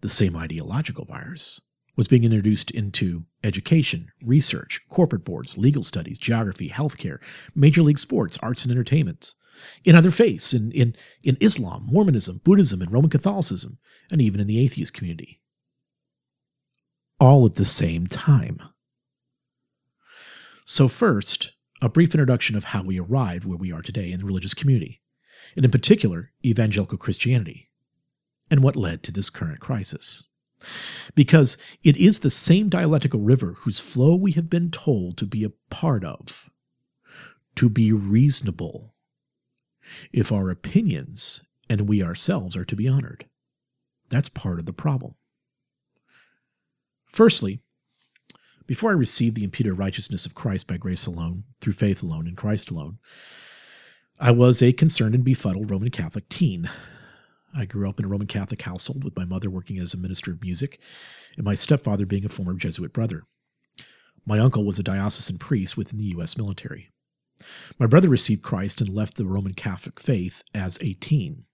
the 0.00 0.08
same 0.08 0.36
ideological 0.36 1.04
virus, 1.04 1.60
was 1.96 2.08
being 2.08 2.24
introduced 2.24 2.70
into 2.70 3.24
education, 3.44 4.10
research, 4.22 4.80
corporate 4.88 5.24
boards, 5.24 5.58
legal 5.58 5.82
studies, 5.82 6.18
geography, 6.18 6.68
healthcare, 6.68 7.18
major 7.54 7.82
league 7.82 7.98
sports, 7.98 8.38
arts 8.42 8.64
and 8.64 8.72
entertainment, 8.72 9.34
in 9.84 9.94
other 9.94 10.10
faiths, 10.10 10.54
in, 10.54 10.72
in, 10.72 10.94
in 11.22 11.36
Islam, 11.40 11.84
Mormonism, 11.86 12.40
Buddhism, 12.44 12.80
and 12.80 12.92
Roman 12.92 13.10
Catholicism, 13.10 13.78
and 14.10 14.20
even 14.20 14.40
in 14.40 14.46
the 14.46 14.62
atheist 14.64 14.94
community. 14.94 15.40
All 17.18 17.44
at 17.44 17.54
the 17.54 17.64
same 17.64 18.06
time. 18.06 18.60
So, 20.64 20.88
first, 20.88 21.52
a 21.82 21.88
brief 21.88 22.14
introduction 22.14 22.56
of 22.56 22.64
how 22.64 22.82
we 22.82 23.00
arrived 23.00 23.44
where 23.44 23.58
we 23.58 23.72
are 23.72 23.82
today 23.82 24.12
in 24.12 24.20
the 24.20 24.24
religious 24.24 24.54
community, 24.54 25.02
and 25.56 25.64
in 25.64 25.70
particular, 25.70 26.32
evangelical 26.44 26.98
Christianity, 26.98 27.69
and 28.50 28.62
what 28.62 28.76
led 28.76 29.02
to 29.02 29.12
this 29.12 29.30
current 29.30 29.60
crisis 29.60 30.30
because 31.14 31.56
it 31.82 31.96
is 31.96 32.20
the 32.20 32.30
same 32.30 32.68
dialectical 32.68 33.20
river 33.20 33.54
whose 33.58 33.80
flow 33.80 34.14
we 34.14 34.32
have 34.32 34.50
been 34.50 34.70
told 34.70 35.16
to 35.16 35.26
be 35.26 35.44
a 35.44 35.52
part 35.70 36.04
of, 36.04 36.50
to 37.56 37.68
be 37.68 37.92
reasonable, 37.92 38.94
if 40.12 40.30
our 40.30 40.50
opinions 40.50 41.44
and 41.68 41.88
we 41.88 42.02
ourselves 42.02 42.56
are 42.56 42.64
to 42.64 42.76
be 42.76 42.88
honored. 42.88 43.26
That's 44.08 44.28
part 44.28 44.58
of 44.58 44.66
the 44.66 44.72
problem. 44.72 45.14
Firstly, 47.04 47.60
before 48.66 48.90
I 48.90 48.94
received 48.94 49.34
the 49.34 49.44
imputed 49.44 49.78
righteousness 49.78 50.26
of 50.26 50.34
Christ 50.34 50.68
by 50.68 50.76
grace 50.76 51.06
alone, 51.06 51.44
through 51.60 51.72
faith 51.72 52.02
alone, 52.02 52.28
in 52.28 52.36
Christ 52.36 52.70
alone, 52.70 52.98
I 54.20 54.30
was 54.30 54.62
a 54.62 54.72
concerned 54.72 55.14
and 55.14 55.24
befuddled 55.24 55.70
Roman 55.70 55.90
Catholic 55.90 56.28
teen 56.28 56.68
I 57.54 57.64
grew 57.64 57.88
up 57.88 57.98
in 57.98 58.04
a 58.04 58.08
Roman 58.08 58.26
Catholic 58.26 58.62
household 58.62 59.04
with 59.04 59.16
my 59.16 59.24
mother 59.24 59.50
working 59.50 59.78
as 59.78 59.92
a 59.92 59.98
minister 59.98 60.30
of 60.30 60.42
music 60.42 60.80
and 61.36 61.44
my 61.44 61.54
stepfather 61.54 62.06
being 62.06 62.24
a 62.24 62.28
former 62.28 62.54
Jesuit 62.54 62.92
brother. 62.92 63.24
My 64.24 64.38
uncle 64.38 64.64
was 64.64 64.78
a 64.78 64.84
diocesan 64.84 65.38
priest 65.38 65.76
within 65.76 65.98
the 65.98 66.06
U.S. 66.06 66.36
military. 66.36 66.90
My 67.78 67.86
brother 67.86 68.08
received 68.08 68.42
Christ 68.42 68.80
and 68.80 68.90
left 68.90 69.16
the 69.16 69.26
Roman 69.26 69.54
Catholic 69.54 69.98
faith 69.98 70.42
as 70.54 70.78
a 70.80 70.92
teen. 70.94 71.44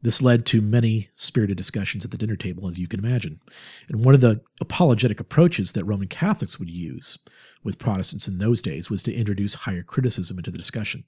This 0.00 0.22
led 0.22 0.46
to 0.46 0.60
many 0.60 1.08
spirited 1.16 1.56
discussions 1.56 2.04
at 2.04 2.12
the 2.12 2.18
dinner 2.18 2.36
table, 2.36 2.68
as 2.68 2.78
you 2.78 2.86
can 2.86 3.00
imagine. 3.00 3.40
And 3.88 4.04
one 4.04 4.14
of 4.14 4.20
the 4.20 4.42
apologetic 4.60 5.18
approaches 5.18 5.72
that 5.72 5.84
Roman 5.84 6.06
Catholics 6.06 6.58
would 6.58 6.70
use 6.70 7.18
with 7.64 7.80
Protestants 7.80 8.28
in 8.28 8.38
those 8.38 8.62
days 8.62 8.90
was 8.90 9.02
to 9.04 9.14
introduce 9.14 9.54
higher 9.54 9.82
criticism 9.82 10.38
into 10.38 10.52
the 10.52 10.58
discussion, 10.58 11.04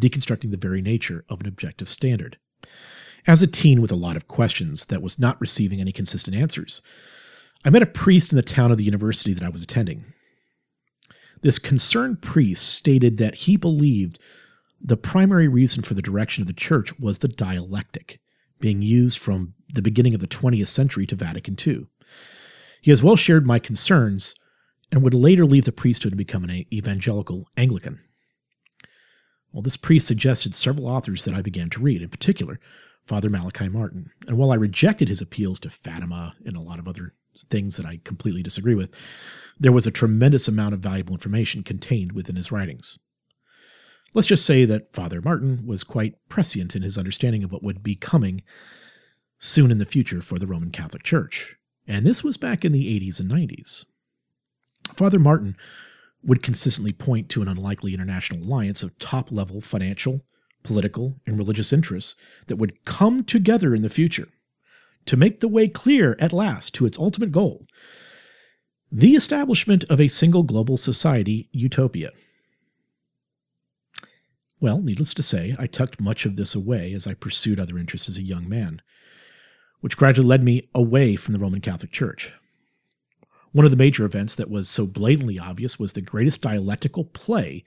deconstructing 0.00 0.52
the 0.52 0.56
very 0.56 0.80
nature 0.80 1.24
of 1.28 1.40
an 1.40 1.48
objective 1.48 1.88
standard. 1.88 2.38
As 3.26 3.42
a 3.42 3.46
teen 3.46 3.82
with 3.82 3.92
a 3.92 3.96
lot 3.96 4.16
of 4.16 4.28
questions 4.28 4.86
that 4.86 5.02
was 5.02 5.18
not 5.18 5.40
receiving 5.40 5.80
any 5.80 5.92
consistent 5.92 6.36
answers, 6.36 6.82
I 7.64 7.70
met 7.70 7.82
a 7.82 7.86
priest 7.86 8.32
in 8.32 8.36
the 8.36 8.42
town 8.42 8.70
of 8.70 8.78
the 8.78 8.84
university 8.84 9.32
that 9.34 9.44
I 9.44 9.50
was 9.50 9.62
attending. 9.62 10.04
This 11.42 11.58
concerned 11.58 12.22
priest 12.22 12.66
stated 12.66 13.18
that 13.18 13.34
he 13.34 13.56
believed 13.56 14.18
the 14.80 14.96
primary 14.96 15.48
reason 15.48 15.82
for 15.82 15.94
the 15.94 16.02
direction 16.02 16.42
of 16.42 16.46
the 16.46 16.54
church 16.54 16.98
was 16.98 17.18
the 17.18 17.28
dialectic, 17.28 18.20
being 18.60 18.80
used 18.80 19.18
from 19.18 19.54
the 19.72 19.82
beginning 19.82 20.14
of 20.14 20.20
the 20.20 20.26
20th 20.26 20.68
century 20.68 21.06
to 21.06 21.14
Vatican 21.14 21.56
II. 21.64 21.86
He 22.80 22.90
as 22.90 23.02
well 23.02 23.16
shared 23.16 23.46
my 23.46 23.58
concerns 23.58 24.34
and 24.90 25.02
would 25.02 25.14
later 25.14 25.44
leave 25.44 25.66
the 25.66 25.72
priesthood 25.72 26.12
and 26.12 26.18
become 26.18 26.44
an 26.44 26.64
evangelical 26.72 27.46
Anglican. 27.56 28.00
Well, 29.52 29.62
this 29.62 29.76
priest 29.76 30.06
suggested 30.06 30.54
several 30.54 30.88
authors 30.88 31.24
that 31.24 31.34
I 31.34 31.42
began 31.42 31.70
to 31.70 31.80
read, 31.80 32.02
in 32.02 32.08
particular, 32.08 32.60
Father 33.04 33.28
Malachi 33.28 33.68
Martin. 33.68 34.10
And 34.26 34.38
while 34.38 34.52
I 34.52 34.56
rejected 34.56 35.08
his 35.08 35.20
appeals 35.20 35.58
to 35.60 35.70
Fatima 35.70 36.34
and 36.44 36.56
a 36.56 36.60
lot 36.60 36.78
of 36.78 36.86
other 36.86 37.14
things 37.48 37.76
that 37.76 37.86
I 37.86 38.00
completely 38.04 38.42
disagree 38.42 38.74
with, 38.74 38.94
there 39.58 39.72
was 39.72 39.86
a 39.86 39.90
tremendous 39.90 40.46
amount 40.46 40.74
of 40.74 40.80
valuable 40.80 41.14
information 41.14 41.62
contained 41.62 42.12
within 42.12 42.36
his 42.36 42.52
writings. 42.52 42.98
Let's 44.14 44.28
just 44.28 44.44
say 44.46 44.64
that 44.64 44.92
Father 44.92 45.20
Martin 45.22 45.66
was 45.66 45.84
quite 45.84 46.16
prescient 46.28 46.74
in 46.74 46.82
his 46.82 46.98
understanding 46.98 47.44
of 47.44 47.52
what 47.52 47.62
would 47.62 47.82
be 47.82 47.94
coming 47.94 48.42
soon 49.38 49.70
in 49.70 49.78
the 49.78 49.84
future 49.84 50.20
for 50.20 50.38
the 50.38 50.46
Roman 50.46 50.70
Catholic 50.70 51.02
Church. 51.02 51.56
And 51.86 52.04
this 52.04 52.22
was 52.22 52.36
back 52.36 52.64
in 52.64 52.72
the 52.72 53.00
80s 53.00 53.20
and 53.20 53.30
90s. 53.30 53.86
Father 54.94 55.18
Martin 55.18 55.56
would 56.22 56.42
consistently 56.42 56.92
point 56.92 57.28
to 57.30 57.42
an 57.42 57.48
unlikely 57.48 57.94
international 57.94 58.42
alliance 58.42 58.82
of 58.82 58.98
top 58.98 59.32
level 59.32 59.60
financial, 59.60 60.22
political, 60.62 61.16
and 61.26 61.38
religious 61.38 61.72
interests 61.72 62.16
that 62.46 62.56
would 62.56 62.84
come 62.84 63.24
together 63.24 63.74
in 63.74 63.82
the 63.82 63.88
future 63.88 64.28
to 65.06 65.16
make 65.16 65.40
the 65.40 65.48
way 65.48 65.66
clear 65.66 66.16
at 66.18 66.32
last 66.32 66.74
to 66.74 66.86
its 66.86 66.98
ultimate 66.98 67.32
goal 67.32 67.64
the 68.92 69.12
establishment 69.12 69.84
of 69.84 70.00
a 70.00 70.08
single 70.08 70.42
global 70.42 70.76
society 70.76 71.48
utopia. 71.52 72.10
Well, 74.60 74.82
needless 74.82 75.14
to 75.14 75.22
say, 75.22 75.54
I 75.58 75.66
tucked 75.66 76.00
much 76.00 76.26
of 76.26 76.34
this 76.36 76.54
away 76.54 76.92
as 76.92 77.06
I 77.06 77.14
pursued 77.14 77.60
other 77.60 77.78
interests 77.78 78.08
as 78.08 78.18
a 78.18 78.22
young 78.22 78.48
man, 78.48 78.82
which 79.80 79.96
gradually 79.96 80.26
led 80.26 80.42
me 80.42 80.68
away 80.74 81.14
from 81.14 81.32
the 81.32 81.38
Roman 81.38 81.60
Catholic 81.60 81.92
Church. 81.92 82.32
One 83.52 83.64
of 83.64 83.70
the 83.70 83.76
major 83.76 84.04
events 84.04 84.34
that 84.36 84.50
was 84.50 84.68
so 84.68 84.86
blatantly 84.86 85.38
obvious 85.38 85.78
was 85.78 85.92
the 85.92 86.00
greatest 86.00 86.42
dialectical 86.42 87.04
play 87.04 87.64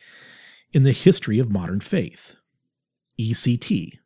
in 0.72 0.84
the 0.84 0.92
history 0.92 1.40
of 1.40 1.52
modern 1.52 1.82
faith 1.82 2.38
ECT, 3.20 4.00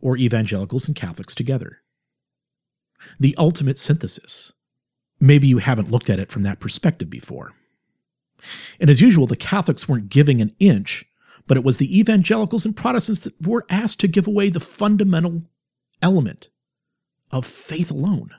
or 0.00 0.16
Evangelicals 0.16 0.88
and 0.88 0.96
Catholics 0.96 1.34
Together. 1.34 1.82
The 3.20 3.36
ultimate 3.38 3.78
synthesis. 3.78 4.52
Maybe 5.20 5.46
you 5.46 5.58
haven't 5.58 5.90
looked 5.90 6.10
at 6.10 6.18
it 6.18 6.32
from 6.32 6.42
that 6.42 6.60
perspective 6.60 7.08
before. 7.08 7.52
And 8.80 8.90
as 8.90 9.00
usual, 9.00 9.26
the 9.26 9.36
Catholics 9.36 9.88
weren't 9.88 10.08
giving 10.08 10.40
an 10.40 10.54
inch, 10.58 11.04
but 11.46 11.56
it 11.56 11.64
was 11.64 11.76
the 11.76 11.98
evangelicals 11.98 12.66
and 12.66 12.76
Protestants 12.76 13.20
that 13.20 13.46
were 13.46 13.64
asked 13.70 14.00
to 14.00 14.08
give 14.08 14.26
away 14.26 14.48
the 14.48 14.60
fundamental 14.60 15.42
element 16.02 16.48
of 17.30 17.46
faith 17.46 17.90
alone. 17.90 18.30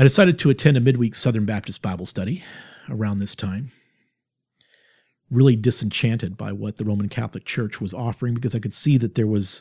I 0.00 0.02
decided 0.02 0.38
to 0.38 0.48
attend 0.48 0.78
a 0.78 0.80
midweek 0.80 1.14
Southern 1.14 1.44
Baptist 1.44 1.82
Bible 1.82 2.06
study 2.06 2.42
around 2.88 3.18
this 3.18 3.34
time. 3.34 3.70
Really 5.30 5.56
disenchanted 5.56 6.38
by 6.38 6.52
what 6.52 6.78
the 6.78 6.86
Roman 6.86 7.10
Catholic 7.10 7.44
Church 7.44 7.82
was 7.82 7.92
offering 7.92 8.32
because 8.32 8.54
I 8.54 8.60
could 8.60 8.72
see 8.72 8.96
that 8.96 9.14
there 9.14 9.26
was 9.26 9.60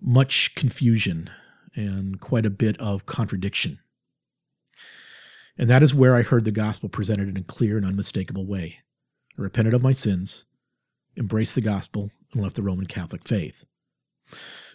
much 0.00 0.56
confusion 0.56 1.30
and 1.76 2.20
quite 2.20 2.44
a 2.44 2.50
bit 2.50 2.76
of 2.80 3.06
contradiction. 3.06 3.78
And 5.56 5.70
that 5.70 5.84
is 5.84 5.94
where 5.94 6.16
I 6.16 6.22
heard 6.22 6.44
the 6.44 6.50
gospel 6.50 6.88
presented 6.88 7.28
in 7.28 7.36
a 7.36 7.42
clear 7.44 7.76
and 7.76 7.86
unmistakable 7.86 8.46
way. 8.46 8.80
I 9.38 9.42
repented 9.42 9.72
of 9.72 9.84
my 9.84 9.92
sins, 9.92 10.46
embraced 11.16 11.54
the 11.54 11.60
gospel, 11.60 12.10
and 12.32 12.42
left 12.42 12.56
the 12.56 12.62
Roman 12.62 12.86
Catholic 12.86 13.22
faith. 13.22 13.66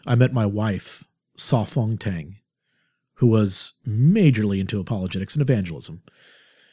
I 0.08 0.16
met 0.16 0.32
my 0.32 0.46
wife, 0.46 1.04
Sa 1.36 1.66
Fong 1.66 1.98
Tang, 1.98 2.38
who 3.20 3.28
was 3.28 3.74
majorly 3.86 4.62
into 4.62 4.80
apologetics 4.80 5.36
and 5.36 5.42
evangelism. 5.42 6.02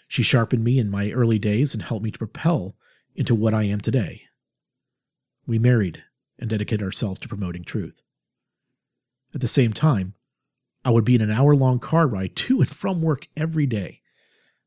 She 0.07 0.23
sharpened 0.23 0.63
me 0.63 0.79
in 0.79 0.89
my 0.89 1.11
early 1.11 1.41
days 1.41 1.75
and 1.75 1.83
helped 1.83 2.05
me 2.05 2.13
to 2.13 2.19
propel 2.19 2.77
into 3.17 3.35
what 3.35 3.53
I 3.53 3.65
am 3.65 3.81
today 3.81 4.23
We 5.45 5.59
married 5.59 6.05
and 6.39 6.49
dedicated 6.49 6.85
ourselves 6.85 7.19
to 7.21 7.29
promoting 7.29 7.65
truth. 7.65 8.03
At 9.35 9.41
the 9.41 9.49
same 9.49 9.73
time, 9.73 10.15
I 10.85 10.91
would 10.91 11.05
be 11.05 11.17
in 11.17 11.21
an 11.21 11.33
hour 11.33 11.57
long 11.57 11.81
car 11.81 12.07
ride 12.07 12.37
to 12.37 12.61
and 12.61 12.69
from 12.69 13.03
work 13.03 13.27
every 13.37 13.67
day 13.67 14.03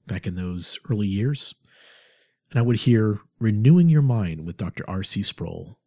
back 0.06 0.28
in 0.28 0.36
those 0.36 0.80
early 0.90 1.08
years, 1.08 1.56
and 2.52 2.60
I 2.60 2.62
would 2.62 2.78
hear 2.78 3.22
Renewing 3.40 3.88
Your 3.88 4.02
Mind 4.02 4.46
with 4.46 4.58
Dr. 4.58 4.84
R.C. 4.90 5.22
Sproul. 5.24 5.80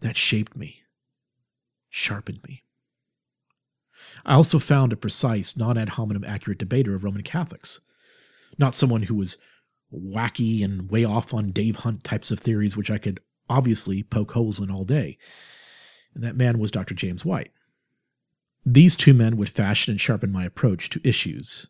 That 0.00 0.16
shaped 0.16 0.56
me, 0.56 0.82
sharpened 1.88 2.40
me. 2.46 2.63
I 4.24 4.34
also 4.34 4.58
found 4.58 4.92
a 4.92 4.96
precise, 4.96 5.56
non 5.56 5.78
ad 5.78 5.90
hominem 5.90 6.24
accurate 6.24 6.58
debater 6.58 6.94
of 6.94 7.04
Roman 7.04 7.22
Catholics, 7.22 7.80
not 8.58 8.74
someone 8.74 9.04
who 9.04 9.14
was 9.14 9.38
wacky 9.92 10.64
and 10.64 10.90
way 10.90 11.04
off 11.04 11.32
on 11.32 11.52
Dave 11.52 11.76
Hunt 11.76 12.04
types 12.04 12.30
of 12.30 12.40
theories, 12.40 12.76
which 12.76 12.90
I 12.90 12.98
could 12.98 13.20
obviously 13.48 14.02
poke 14.02 14.32
holes 14.32 14.60
in 14.60 14.70
all 14.70 14.84
day. 14.84 15.18
And 16.14 16.22
that 16.24 16.36
man 16.36 16.58
was 16.58 16.70
Dr. 16.70 16.94
James 16.94 17.24
White. 17.24 17.50
These 18.64 18.96
two 18.96 19.12
men 19.12 19.36
would 19.36 19.48
fashion 19.48 19.92
and 19.92 20.00
sharpen 20.00 20.32
my 20.32 20.44
approach 20.44 20.88
to 20.90 21.06
issues 21.06 21.68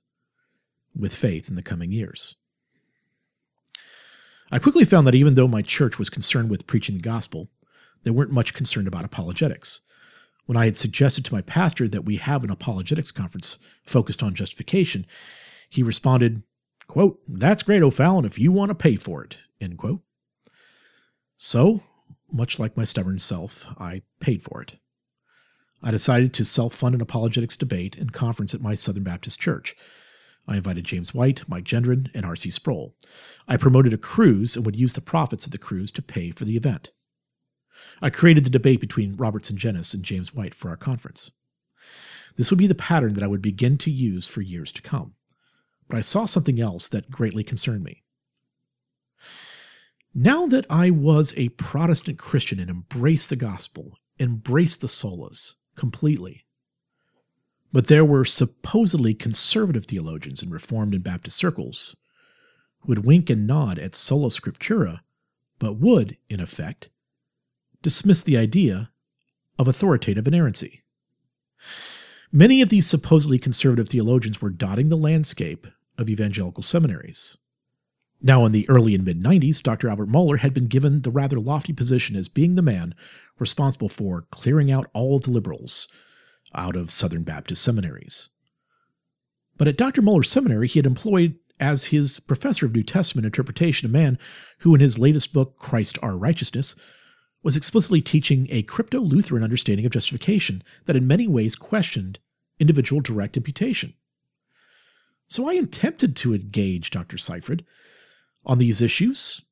with 0.96 1.14
faith 1.14 1.48
in 1.48 1.56
the 1.56 1.62
coming 1.62 1.90
years. 1.90 2.36
I 4.52 4.58
quickly 4.58 4.84
found 4.84 5.06
that 5.06 5.14
even 5.14 5.34
though 5.34 5.48
my 5.48 5.62
church 5.62 5.98
was 5.98 6.10
concerned 6.10 6.50
with 6.50 6.66
preaching 6.66 6.94
the 6.94 7.02
gospel, 7.02 7.48
they 8.04 8.10
weren't 8.10 8.30
much 8.30 8.54
concerned 8.54 8.86
about 8.86 9.04
apologetics. 9.04 9.80
When 10.46 10.56
I 10.56 10.66
had 10.66 10.76
suggested 10.76 11.24
to 11.24 11.34
my 11.34 11.42
pastor 11.42 11.88
that 11.88 12.04
we 12.04 12.16
have 12.16 12.44
an 12.44 12.50
apologetics 12.50 13.10
conference 13.10 13.58
focused 13.84 14.22
on 14.22 14.34
justification, 14.34 15.06
he 15.70 15.82
responded, 15.82 16.42
quote, 16.86 17.20
That's 17.26 17.62
great, 17.62 17.82
O'Fallon, 17.82 18.24
if 18.24 18.38
you 18.38 18.52
want 18.52 18.70
to 18.70 18.74
pay 18.74 18.96
for 18.96 19.24
it, 19.24 19.38
end 19.60 19.78
quote. 19.78 20.00
So, 21.36 21.82
much 22.30 22.58
like 22.58 22.76
my 22.76 22.84
stubborn 22.84 23.18
self, 23.18 23.66
I 23.78 24.02
paid 24.20 24.42
for 24.42 24.60
it. 24.60 24.76
I 25.82 25.90
decided 25.90 26.32
to 26.34 26.44
self 26.44 26.74
fund 26.74 26.94
an 26.94 27.00
apologetics 27.00 27.56
debate 27.56 27.96
and 27.96 28.12
conference 28.12 28.54
at 28.54 28.62
my 28.62 28.74
Southern 28.74 29.04
Baptist 29.04 29.40
church. 29.40 29.76
I 30.46 30.56
invited 30.56 30.84
James 30.84 31.14
White, 31.14 31.48
Mike 31.48 31.64
Gendron, 31.64 32.10
and 32.14 32.24
R.C. 32.24 32.50
Sproul. 32.50 32.94
I 33.48 33.56
promoted 33.56 33.92
a 33.92 33.98
cruise 33.98 34.56
and 34.56 34.66
would 34.66 34.76
use 34.76 34.92
the 34.92 35.00
profits 35.00 35.46
of 35.46 35.52
the 35.52 35.58
cruise 35.58 35.92
to 35.92 36.02
pay 36.02 36.30
for 36.30 36.44
the 36.44 36.56
event. 36.56 36.92
I 38.00 38.10
created 38.10 38.44
the 38.44 38.50
debate 38.50 38.80
between 38.80 39.16
Robert 39.16 39.42
Sungenis 39.42 39.94
and 39.94 40.04
James 40.04 40.34
White 40.34 40.54
for 40.54 40.68
our 40.68 40.76
conference. 40.76 41.30
This 42.36 42.50
would 42.50 42.58
be 42.58 42.66
the 42.66 42.74
pattern 42.74 43.14
that 43.14 43.24
I 43.24 43.28
would 43.28 43.42
begin 43.42 43.78
to 43.78 43.90
use 43.90 44.26
for 44.26 44.40
years 44.40 44.72
to 44.72 44.82
come. 44.82 45.14
But 45.88 45.98
I 45.98 46.02
saw 46.02 46.24
something 46.24 46.60
else 46.60 46.88
that 46.88 47.10
greatly 47.10 47.44
concerned 47.44 47.84
me. 47.84 48.02
Now 50.14 50.46
that 50.46 50.66
I 50.70 50.90
was 50.90 51.34
a 51.36 51.48
Protestant 51.50 52.18
Christian 52.18 52.60
and 52.60 52.70
embraced 52.70 53.30
the 53.30 53.36
gospel, 53.36 53.98
embraced 54.18 54.80
the 54.80 54.86
solas 54.86 55.56
completely, 55.76 56.44
but 57.72 57.88
there 57.88 58.04
were 58.04 58.24
supposedly 58.24 59.14
conservative 59.14 59.86
theologians 59.86 60.42
in 60.42 60.50
Reformed 60.50 60.94
and 60.94 61.02
Baptist 61.02 61.36
circles 61.36 61.96
who 62.80 62.88
would 62.88 63.04
wink 63.04 63.28
and 63.28 63.46
nod 63.46 63.80
at 63.80 63.96
sola 63.96 64.28
scriptura, 64.28 65.00
but 65.58 65.80
would, 65.80 66.16
in 66.28 66.38
effect, 66.38 66.90
dismiss 67.84 68.22
the 68.22 68.36
idea 68.36 68.90
of 69.58 69.68
authoritative 69.68 70.26
inerrancy. 70.26 70.82
Many 72.32 72.60
of 72.60 72.70
these 72.70 72.88
supposedly 72.88 73.38
conservative 73.38 73.88
theologians 73.88 74.42
were 74.42 74.50
dotting 74.50 74.88
the 74.88 74.96
landscape 74.96 75.68
of 75.96 76.10
evangelical 76.10 76.64
seminaries. 76.64 77.36
Now, 78.20 78.44
in 78.46 78.52
the 78.52 78.68
early 78.68 78.94
and 78.94 79.04
mid 79.04 79.22
90s, 79.22 79.62
Dr. 79.62 79.88
Albert 79.88 80.08
Mohler 80.08 80.38
had 80.38 80.54
been 80.54 80.66
given 80.66 81.02
the 81.02 81.10
rather 81.10 81.38
lofty 81.38 81.72
position 81.72 82.16
as 82.16 82.28
being 82.28 82.54
the 82.54 82.62
man 82.62 82.94
responsible 83.38 83.88
for 83.88 84.26
clearing 84.30 84.72
out 84.72 84.90
all 84.94 85.20
the 85.20 85.30
liberals 85.30 85.86
out 86.54 86.74
of 86.74 86.90
Southern 86.90 87.22
Baptist 87.22 87.62
seminaries. 87.62 88.30
But 89.56 89.68
at 89.68 89.76
Dr. 89.76 90.02
Mohler's 90.02 90.30
seminary, 90.30 90.68
he 90.68 90.78
had 90.78 90.86
employed 90.86 91.36
as 91.60 91.86
his 91.86 92.18
professor 92.18 92.66
of 92.66 92.74
New 92.74 92.82
Testament 92.82 93.26
interpretation 93.26 93.88
a 93.88 93.92
man 93.92 94.18
who, 94.60 94.74
in 94.74 94.80
his 94.80 94.98
latest 94.98 95.32
book, 95.32 95.56
Christ 95.58 95.98
Our 96.02 96.16
Righteousness, 96.16 96.74
was 97.44 97.56
explicitly 97.56 98.00
teaching 98.00 98.48
a 98.50 98.62
crypto 98.62 98.98
Lutheran 98.98 99.44
understanding 99.44 99.84
of 99.86 99.92
justification 99.92 100.64
that 100.86 100.96
in 100.96 101.06
many 101.06 101.28
ways 101.28 101.54
questioned 101.54 102.18
individual 102.58 103.00
direct 103.00 103.36
imputation. 103.36 103.92
So 105.28 105.48
I 105.48 105.54
attempted 105.54 106.16
to 106.16 106.34
engage 106.34 106.90
Dr. 106.90 107.18
Seifrid 107.18 107.60
on 108.44 108.58
these 108.58 108.82
issues 108.82 109.42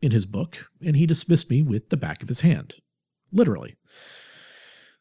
in 0.00 0.12
his 0.12 0.26
book, 0.26 0.68
and 0.84 0.94
he 0.94 1.06
dismissed 1.06 1.50
me 1.50 1.62
with 1.62 1.88
the 1.88 1.96
back 1.96 2.22
of 2.22 2.28
his 2.28 2.40
hand. 2.40 2.76
Literally. 3.32 3.76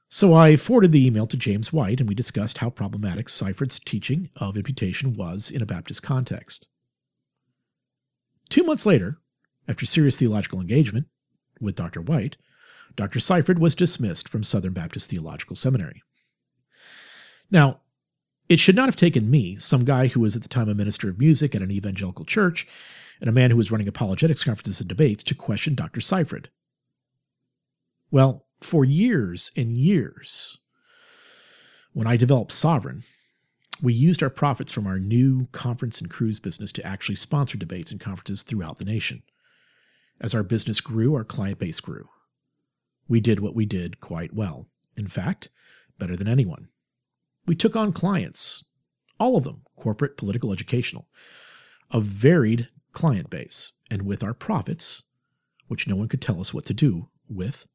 So 0.09 0.33
I 0.33 0.55
forwarded 0.55 0.93
the 0.93 1.05
email 1.05 1.27
to 1.27 1.37
James 1.37 1.73
White, 1.73 1.99
and 1.99 2.07
we 2.07 2.15
discussed 2.15 2.59
how 2.59 2.69
problematic 2.69 3.27
Seifrid's 3.27 3.79
teaching 3.79 4.29
of 4.37 4.55
imputation 4.55 5.13
was 5.13 5.51
in 5.51 5.61
a 5.61 5.65
Baptist 5.65 6.01
context. 6.01 6.69
Two 8.49 8.63
months 8.63 8.85
later, 8.85 9.19
after 9.67 9.85
serious 9.85 10.17
theological 10.17 10.61
engagement 10.61 11.07
with 11.59 11.75
Dr. 11.75 12.01
White, 12.01 12.37
Dr. 12.95 13.19
Seifrid 13.19 13.59
was 13.59 13.75
dismissed 13.75 14.27
from 14.27 14.43
Southern 14.43 14.73
Baptist 14.73 15.09
Theological 15.09 15.55
Seminary. 15.55 16.01
Now, 17.51 17.81
it 18.49 18.59
should 18.59 18.75
not 18.75 18.87
have 18.87 18.95
taken 18.95 19.29
me, 19.29 19.57
some 19.57 19.85
guy 19.85 20.07
who 20.07 20.21
was 20.21 20.35
at 20.35 20.41
the 20.41 20.47
time 20.47 20.69
a 20.69 20.73
minister 20.73 21.09
of 21.09 21.19
music 21.19 21.53
at 21.53 21.61
an 21.61 21.71
evangelical 21.71 22.25
church, 22.25 22.67
and 23.19 23.29
a 23.29 23.33
man 23.33 23.51
who 23.51 23.57
was 23.57 23.71
running 23.71 23.87
apologetics 23.87 24.43
conferences 24.43 24.79
and 24.79 24.87
debates 24.87 25.23
to 25.25 25.35
question 25.35 25.75
Dr. 25.75 25.99
Seifrid. 25.99 26.47
Well, 28.09 28.45
for 28.61 28.85
years 28.85 29.51
and 29.55 29.77
years, 29.77 30.57
when 31.93 32.07
I 32.07 32.15
developed 32.15 32.51
Sovereign, 32.51 33.03
we 33.81 33.93
used 33.93 34.23
our 34.23 34.29
profits 34.29 34.71
from 34.71 34.87
our 34.87 34.97
new 34.97 35.47
conference 35.51 36.01
and 36.01 36.09
cruise 36.09 36.39
business 36.39 36.71
to 36.73 36.85
actually 36.85 37.15
sponsor 37.15 37.57
debates 37.57 37.91
and 37.91 38.01
conferences 38.01 38.43
throughout 38.43 38.77
the 38.77 38.85
nation. 38.85 39.23
As 40.19 40.33
our 40.33 40.43
business 40.43 40.81
grew, 40.81 41.15
our 41.15 41.23
client 41.23 41.59
base 41.59 41.79
grew. 41.79 42.09
We 43.07 43.19
did 43.19 43.39
what 43.39 43.55
we 43.55 43.65
did 43.65 44.01
quite 44.01 44.33
well. 44.33 44.67
In 44.95 45.07
fact, 45.07 45.49
better 45.99 46.15
than 46.15 46.27
anyone. 46.27 46.69
We 47.45 47.55
took 47.55 47.75
on 47.75 47.93
clients, 47.93 48.65
all 49.19 49.37
of 49.37 49.43
them, 49.43 49.61
corporate, 49.75 50.17
political, 50.17 50.51
educational, 50.51 51.07
of 51.91 52.03
varied 52.03 52.67
client 52.91 53.29
base, 53.29 53.73
and 53.89 54.01
with 54.01 54.23
our 54.23 54.33
profits, 54.33 55.03
which 55.67 55.87
no 55.87 55.95
one 55.95 56.07
could 56.07 56.21
tell 56.21 56.41
us 56.41 56.53
what 56.53 56.65
to 56.65 56.73
do 56.73 57.09
with, 57.29 57.67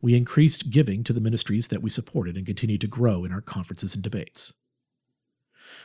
we 0.00 0.16
increased 0.16 0.70
giving 0.70 1.04
to 1.04 1.12
the 1.12 1.20
ministries 1.20 1.68
that 1.68 1.82
we 1.82 1.90
supported 1.90 2.36
and 2.36 2.46
continued 2.46 2.80
to 2.80 2.86
grow 2.86 3.24
in 3.24 3.32
our 3.32 3.42
conferences 3.42 3.94
and 3.94 4.02
debates. 4.02 4.54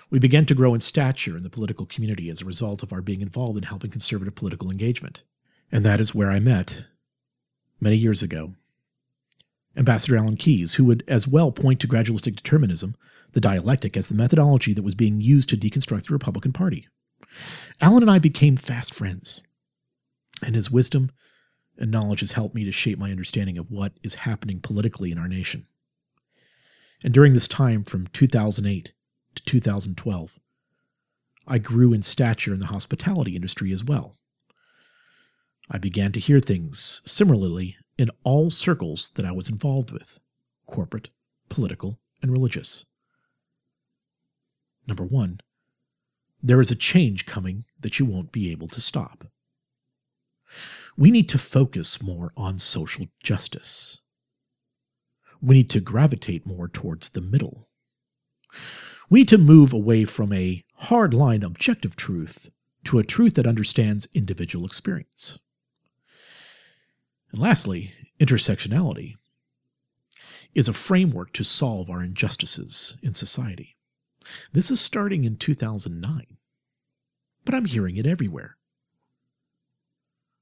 We 0.10 0.20
began 0.20 0.46
to 0.46 0.56
grow 0.56 0.74
in 0.74 0.80
stature 0.80 1.36
in 1.36 1.44
the 1.44 1.50
political 1.50 1.86
community 1.86 2.30
as 2.30 2.42
a 2.42 2.46
result 2.46 2.82
of 2.82 2.94
our 2.94 3.02
being 3.02 3.22
involved 3.22 3.58
in 3.58 3.64
helping 3.64 3.92
conservative 3.92 4.36
political 4.36 4.72
engagement. 4.72 5.24
And 5.72 5.84
that 5.84 6.00
is 6.00 6.16
where 6.16 6.32
I 6.32 6.40
met, 6.40 6.86
many 7.80 7.98
years 7.98 8.24
ago, 8.24 8.54
Ambassador 9.78 10.18
Alan 10.18 10.38
Keyes, 10.38 10.76
who 10.76 10.86
would 10.86 11.04
as 11.08 11.28
well 11.28 11.52
point 11.52 11.80
to 11.82 11.88
gradualistic 11.88 12.36
determinism, 12.36 12.96
the 13.34 13.42
dialectic, 13.42 13.98
as 13.98 14.08
the 14.08 14.16
methodology 14.16 14.74
that 14.74 14.84
was 14.84 14.96
being 14.96 15.20
used 15.20 15.50
to 15.50 15.58
deconstruct 15.58 16.08
the 16.08 16.14
Republican 16.14 16.54
Party. 16.54 16.88
Alan 17.82 18.04
and 18.04 18.12
I 18.12 18.20
became 18.20 18.56
fast 18.56 18.94
friends, 18.94 19.42
and 20.44 20.56
his 20.56 20.72
wisdom 20.72 21.12
and 21.78 21.92
knowledge 21.92 22.22
has 22.22 22.34
helped 22.34 22.56
me 22.56 22.64
to 22.64 22.72
shape 22.72 22.98
my 22.98 23.12
understanding 23.12 23.58
of 23.58 23.70
what 23.70 23.94
is 24.02 24.16
happening 24.16 24.62
politically 24.62 25.12
in 25.12 25.18
our 25.18 25.28
nation. 25.28 25.68
And 27.04 27.14
during 27.14 27.34
this 27.34 27.48
time 27.48 27.84
from 27.84 28.08
2008 28.08 28.94
to 29.36 29.44
2012, 29.44 30.40
I 31.48 31.58
grew 31.58 31.92
in 31.92 32.02
stature 32.02 32.54
in 32.54 32.60
the 32.60 32.68
hospitality 32.68 33.36
industry 33.36 33.72
as 33.72 33.84
well. 33.84 34.16
I 35.70 35.78
began 35.78 36.12
to 36.12 36.20
hear 36.20 36.40
things 36.40 37.02
similarly 37.06 37.78
in 37.98 38.12
all 38.24 38.52
circles 38.52 39.10
that 39.12 39.26
I 39.26 39.32
was 39.32 39.50
involved 39.50 39.92
with 39.92 40.20
corporate, 40.68 41.10
political, 41.50 42.00
and 42.22 42.32
religious. 42.32 42.86
Number 44.88 45.04
one, 45.04 45.40
there 46.42 46.62
is 46.62 46.70
a 46.70 46.76
change 46.76 47.26
coming 47.26 47.66
that 47.80 48.00
you 48.00 48.06
won't 48.06 48.32
be 48.32 48.52
able 48.52 48.68
to 48.68 48.82
stop. 48.82 49.26
We 50.96 51.10
need 51.12 51.28
to 51.30 51.40
focus 51.40 52.02
more 52.02 52.32
on 52.38 52.60
social 52.60 53.08
justice. 53.22 54.02
We 55.42 55.56
need 55.56 55.70
to 55.72 55.80
gravitate 55.80 56.46
more 56.46 56.68
towards 56.68 57.10
the 57.10 57.22
middle. 57.22 57.68
We 59.10 59.22
need 59.22 59.28
to 59.30 59.38
move 59.38 59.74
away 59.74 60.06
from 60.06 60.32
a 60.32 60.64
hardline 60.84 61.44
objective 61.44 61.96
truth 61.96 62.50
to 62.86 63.00
a 63.00 63.04
truth 63.04 63.34
that 63.36 63.48
understands 63.48 64.08
individual 64.14 64.66
experience. 64.66 65.40
And 67.36 67.42
lastly, 67.42 67.92
intersectionality 68.18 69.16
is 70.54 70.70
a 70.70 70.74
framework 70.74 71.34
to 71.34 71.44
solve 71.44 71.90
our 71.90 72.02
injustices 72.02 72.98
in 73.04 73.14
society. 73.14 73.76
This 74.54 74.72
is 74.72 74.80
starting 74.80 75.26
in 75.26 75.36
2009, 75.36 76.38
but 77.44 77.54
I'm 77.54 77.66
hearing 77.66 77.98
it 77.98 78.08
everywhere. 78.08 78.56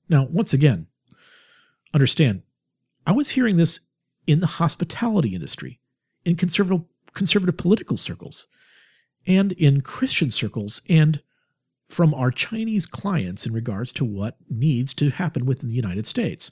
Now, 0.08 0.28
once 0.30 0.54
again, 0.54 0.86
Understand, 1.94 2.42
I 3.06 3.12
was 3.12 3.32
hearing 3.32 3.58
this 3.58 3.92
in 4.26 4.40
the 4.40 4.48
hospitality 4.48 5.36
industry, 5.36 5.80
in 6.26 6.36
conservative, 6.36 6.86
conservative 7.14 7.58
political 7.58 7.98
circles, 7.98 8.48
and 9.28 9.52
in 9.54 9.82
Christian 9.82 10.32
circles, 10.32 10.82
and 10.90 11.22
from 11.88 12.14
our 12.14 12.32
Chinese 12.32 12.86
clients 12.86 13.46
in 13.46 13.54
regards 13.54 13.94
to 13.94 14.06
what 14.06 14.38
needs 14.50 14.94
to 14.96 15.10
happen 15.10 15.46
within 15.46 15.70
the 15.70 15.76
United 15.76 16.08
States. 16.08 16.52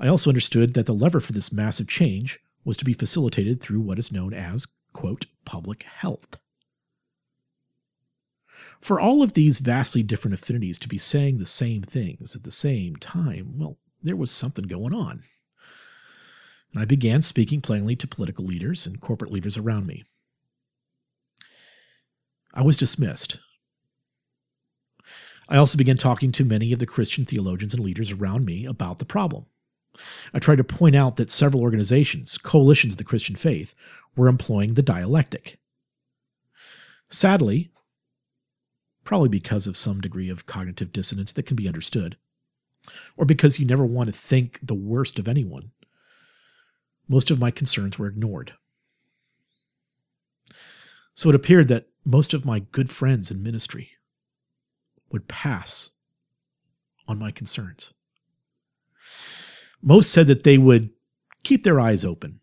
I 0.00 0.08
also 0.08 0.30
understood 0.30 0.74
that 0.74 0.86
the 0.86 0.94
lever 0.94 1.20
for 1.20 1.32
this 1.32 1.52
massive 1.52 1.88
change 1.88 2.40
was 2.64 2.76
to 2.76 2.84
be 2.84 2.92
facilitated 2.92 3.60
through 3.60 3.80
what 3.80 3.98
is 3.98 4.12
known 4.12 4.34
as, 4.34 4.66
quote, 4.92 5.26
public 5.44 5.84
health. 5.84 6.38
For 8.80 8.98
all 8.98 9.22
of 9.22 9.34
these 9.34 9.58
vastly 9.58 10.02
different 10.02 10.34
affinities 10.34 10.78
to 10.80 10.88
be 10.88 10.98
saying 10.98 11.38
the 11.38 11.46
same 11.46 11.82
things 11.82 12.34
at 12.34 12.42
the 12.42 12.50
same 12.50 12.96
time, 12.96 13.54
well, 13.56 13.78
there 14.02 14.16
was 14.16 14.30
something 14.30 14.66
going 14.66 14.92
on. 14.92 15.22
And 16.72 16.82
I 16.82 16.84
began 16.84 17.22
speaking 17.22 17.60
plainly 17.60 17.94
to 17.96 18.08
political 18.08 18.44
leaders 18.44 18.86
and 18.86 19.00
corporate 19.00 19.30
leaders 19.30 19.56
around 19.56 19.86
me. 19.86 20.04
I 22.54 22.62
was 22.62 22.76
dismissed. 22.76 23.38
I 25.48 25.56
also 25.56 25.76
began 25.76 25.96
talking 25.96 26.32
to 26.32 26.44
many 26.44 26.72
of 26.72 26.78
the 26.78 26.86
Christian 26.86 27.24
theologians 27.24 27.74
and 27.74 27.84
leaders 27.84 28.12
around 28.12 28.44
me 28.44 28.64
about 28.64 28.98
the 28.98 29.04
problem. 29.04 29.46
I 30.32 30.38
tried 30.38 30.56
to 30.56 30.64
point 30.64 30.96
out 30.96 31.16
that 31.16 31.30
several 31.30 31.62
organizations, 31.62 32.38
coalitions 32.38 32.94
of 32.94 32.98
the 32.98 33.04
Christian 33.04 33.36
faith, 33.36 33.74
were 34.16 34.28
employing 34.28 34.74
the 34.74 34.82
dialectic. 34.82 35.58
Sadly, 37.08 37.70
probably 39.04 39.28
because 39.28 39.66
of 39.66 39.76
some 39.76 40.00
degree 40.00 40.30
of 40.30 40.46
cognitive 40.46 40.92
dissonance 40.92 41.32
that 41.34 41.44
can 41.44 41.56
be 41.56 41.68
understood, 41.68 42.16
or 43.16 43.26
because 43.26 43.58
you 43.58 43.66
never 43.66 43.84
want 43.84 44.06
to 44.06 44.12
think 44.12 44.58
the 44.62 44.74
worst 44.74 45.18
of 45.18 45.28
anyone, 45.28 45.72
most 47.08 47.30
of 47.30 47.38
my 47.38 47.50
concerns 47.50 47.98
were 47.98 48.06
ignored. 48.06 48.54
So 51.14 51.28
it 51.28 51.34
appeared 51.34 51.68
that 51.68 51.88
most 52.04 52.32
of 52.32 52.46
my 52.46 52.60
good 52.60 52.90
friends 52.90 53.30
in 53.30 53.42
ministry 53.42 53.90
would 55.12 55.28
pass 55.28 55.92
on 57.06 57.18
my 57.18 57.30
concerns. 57.30 57.94
Most 59.82 60.10
said 60.10 60.26
that 60.28 60.44
they 60.44 60.58
would 60.58 60.90
keep 61.42 61.64
their 61.64 61.80
eyes 61.80 62.04
open, 62.04 62.40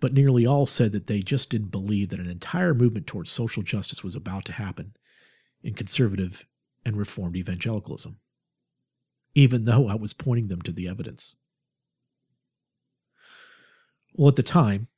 but 0.00 0.12
nearly 0.12 0.46
all 0.46 0.66
said 0.66 0.92
that 0.92 1.06
they 1.06 1.20
just 1.20 1.50
didn't 1.50 1.68
believe 1.70 2.08
that 2.08 2.20
an 2.20 2.30
entire 2.30 2.74
movement 2.74 3.06
towards 3.06 3.30
social 3.30 3.62
justice 3.62 4.02
was 4.02 4.14
about 4.14 4.44
to 4.46 4.52
happen 4.52 4.94
in 5.62 5.74
conservative 5.74 6.46
and 6.84 6.96
reformed 6.96 7.36
evangelicalism, 7.36 8.18
even 9.34 9.64
though 9.64 9.88
I 9.88 9.94
was 9.94 10.14
pointing 10.14 10.48
them 10.48 10.62
to 10.62 10.72
the 10.72 10.88
evidence. 10.88 11.36
Well, 14.14 14.28
at 14.28 14.36
the 14.36 14.42
time, 14.42 14.88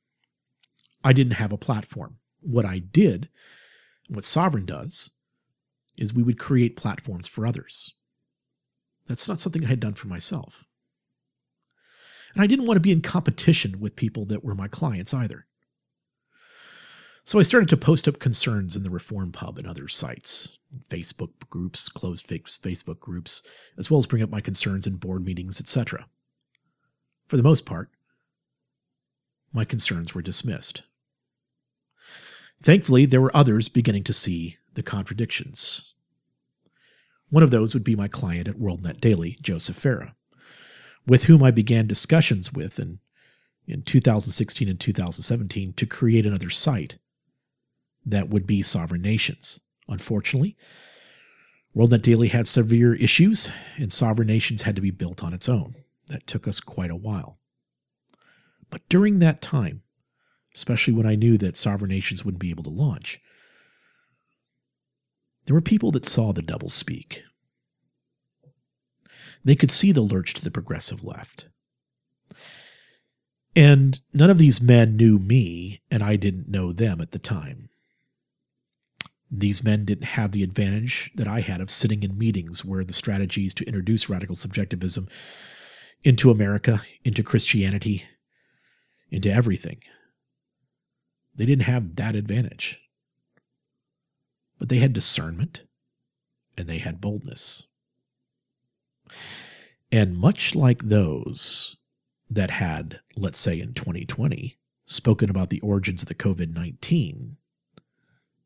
I 1.03 1.13
didn't 1.13 1.33
have 1.33 1.51
a 1.51 1.57
platform. 1.57 2.17
What 2.39 2.65
I 2.65 2.79
did, 2.79 3.29
what 4.07 4.23
Sovereign 4.23 4.65
does, 4.65 5.11
is 5.97 6.13
we 6.13 6.23
would 6.23 6.39
create 6.39 6.75
platforms 6.75 7.27
for 7.27 7.45
others. 7.45 7.93
That's 9.07 9.27
not 9.27 9.39
something 9.39 9.65
I 9.65 9.69
had 9.69 9.79
done 9.79 9.93
for 9.93 10.07
myself. 10.07 10.65
And 12.33 12.41
I 12.41 12.47
didn't 12.47 12.65
want 12.65 12.77
to 12.77 12.81
be 12.81 12.91
in 12.91 13.01
competition 13.01 13.79
with 13.79 13.95
people 13.95 14.25
that 14.25 14.43
were 14.43 14.55
my 14.55 14.67
clients 14.67 15.13
either. 15.13 15.45
So 17.23 17.39
I 17.39 17.43
started 17.43 17.69
to 17.69 17.77
post 17.77 18.07
up 18.07 18.19
concerns 18.19 18.75
in 18.75 18.83
the 18.83 18.89
Reform 18.89 19.31
Pub 19.31 19.57
and 19.57 19.67
other 19.67 19.87
sites, 19.87 20.57
Facebook 20.89 21.31
groups, 21.49 21.87
closed 21.87 22.27
Facebook 22.27 22.99
groups, 22.99 23.43
as 23.77 23.91
well 23.91 23.99
as 23.99 24.07
bring 24.07 24.23
up 24.23 24.29
my 24.29 24.41
concerns 24.41 24.87
in 24.87 24.95
board 24.95 25.23
meetings, 25.23 25.59
etc. 25.61 26.07
For 27.27 27.37
the 27.37 27.43
most 27.43 27.65
part, 27.65 27.89
my 29.53 29.65
concerns 29.65 30.15
were 30.15 30.21
dismissed. 30.21 30.83
Thankfully, 32.61 33.05
there 33.05 33.21
were 33.21 33.35
others 33.35 33.69
beginning 33.69 34.03
to 34.05 34.13
see 34.13 34.57
the 34.73 34.83
contradictions. 34.83 35.95
One 37.29 37.43
of 37.43 37.51
those 37.51 37.73
would 37.73 37.83
be 37.83 37.95
my 37.95 38.07
client 38.07 38.47
at 38.47 38.57
WorldNet 38.57 39.01
Daily, 39.01 39.37
Joseph 39.41 39.77
Farah 39.77 40.13
with 41.07 41.25
whom 41.25 41.43
I 41.43 41.51
began 41.51 41.87
discussions 41.87 42.53
with 42.53 42.79
in, 42.79 42.99
in 43.67 43.81
2016 43.83 44.67
and 44.67 44.79
2017 44.79 45.73
to 45.73 45.85
create 45.85 46.25
another 46.25 46.49
site 46.49 46.97
that 48.05 48.29
would 48.29 48.47
be 48.47 48.61
Sovereign 48.61 49.01
Nations. 49.01 49.61
Unfortunately, 49.87 50.55
WorldNet 51.75 52.01
Daily 52.01 52.27
had 52.29 52.47
severe 52.47 52.93
issues, 52.95 53.51
and 53.77 53.91
Sovereign 53.93 54.27
Nations 54.27 54.63
had 54.63 54.75
to 54.75 54.81
be 54.81 54.91
built 54.91 55.23
on 55.23 55.33
its 55.33 55.47
own. 55.47 55.75
That 56.07 56.27
took 56.27 56.47
us 56.47 56.59
quite 56.59 56.91
a 56.91 56.95
while. 56.95 57.37
But 58.69 58.87
during 58.89 59.19
that 59.19 59.41
time, 59.41 59.81
especially 60.55 60.93
when 60.93 61.05
I 61.05 61.15
knew 61.15 61.37
that 61.37 61.57
Sovereign 61.57 61.89
Nations 61.89 62.25
wouldn't 62.25 62.41
be 62.41 62.49
able 62.49 62.63
to 62.63 62.69
launch, 62.69 63.19
there 65.45 65.53
were 65.53 65.61
people 65.61 65.91
that 65.91 66.05
saw 66.05 66.31
the 66.31 66.41
double 66.41 66.69
speak. 66.69 67.23
They 69.43 69.55
could 69.55 69.71
see 69.71 69.91
the 69.91 70.01
lurch 70.01 70.33
to 70.35 70.43
the 70.43 70.51
progressive 70.51 71.03
left. 71.03 71.47
And 73.55 73.99
none 74.13 74.29
of 74.29 74.37
these 74.37 74.61
men 74.61 74.95
knew 74.95 75.19
me, 75.19 75.81
and 75.89 76.01
I 76.03 76.15
didn't 76.15 76.47
know 76.47 76.71
them 76.71 77.01
at 77.01 77.11
the 77.11 77.19
time. 77.19 77.69
These 79.29 79.63
men 79.63 79.85
didn't 79.85 80.05
have 80.05 80.31
the 80.31 80.43
advantage 80.43 81.11
that 81.15 81.27
I 81.27 81.39
had 81.41 81.61
of 81.61 81.69
sitting 81.69 82.03
in 82.03 82.17
meetings 82.17 82.63
where 82.63 82.83
the 82.83 82.93
strategies 82.93 83.53
to 83.55 83.65
introduce 83.65 84.09
radical 84.09 84.35
subjectivism 84.35 85.07
into 86.03 86.31
America, 86.31 86.81
into 87.03 87.23
Christianity, 87.23 88.03
into 89.09 89.31
everything. 89.31 89.79
They 91.35 91.45
didn't 91.45 91.63
have 91.63 91.95
that 91.95 92.15
advantage. 92.15 92.79
But 94.59 94.69
they 94.69 94.77
had 94.77 94.93
discernment 94.93 95.63
and 96.57 96.67
they 96.67 96.77
had 96.77 97.01
boldness. 97.01 97.67
And 99.91 100.17
much 100.17 100.55
like 100.55 100.83
those 100.83 101.77
that 102.29 102.51
had, 102.51 102.99
let's 103.17 103.39
say 103.39 103.59
in 103.59 103.73
2020, 103.73 104.57
spoken 104.85 105.29
about 105.29 105.49
the 105.49 105.59
origins 105.61 106.03
of 106.03 106.07
the 106.07 106.15
COVID 106.15 106.53
19 106.53 107.37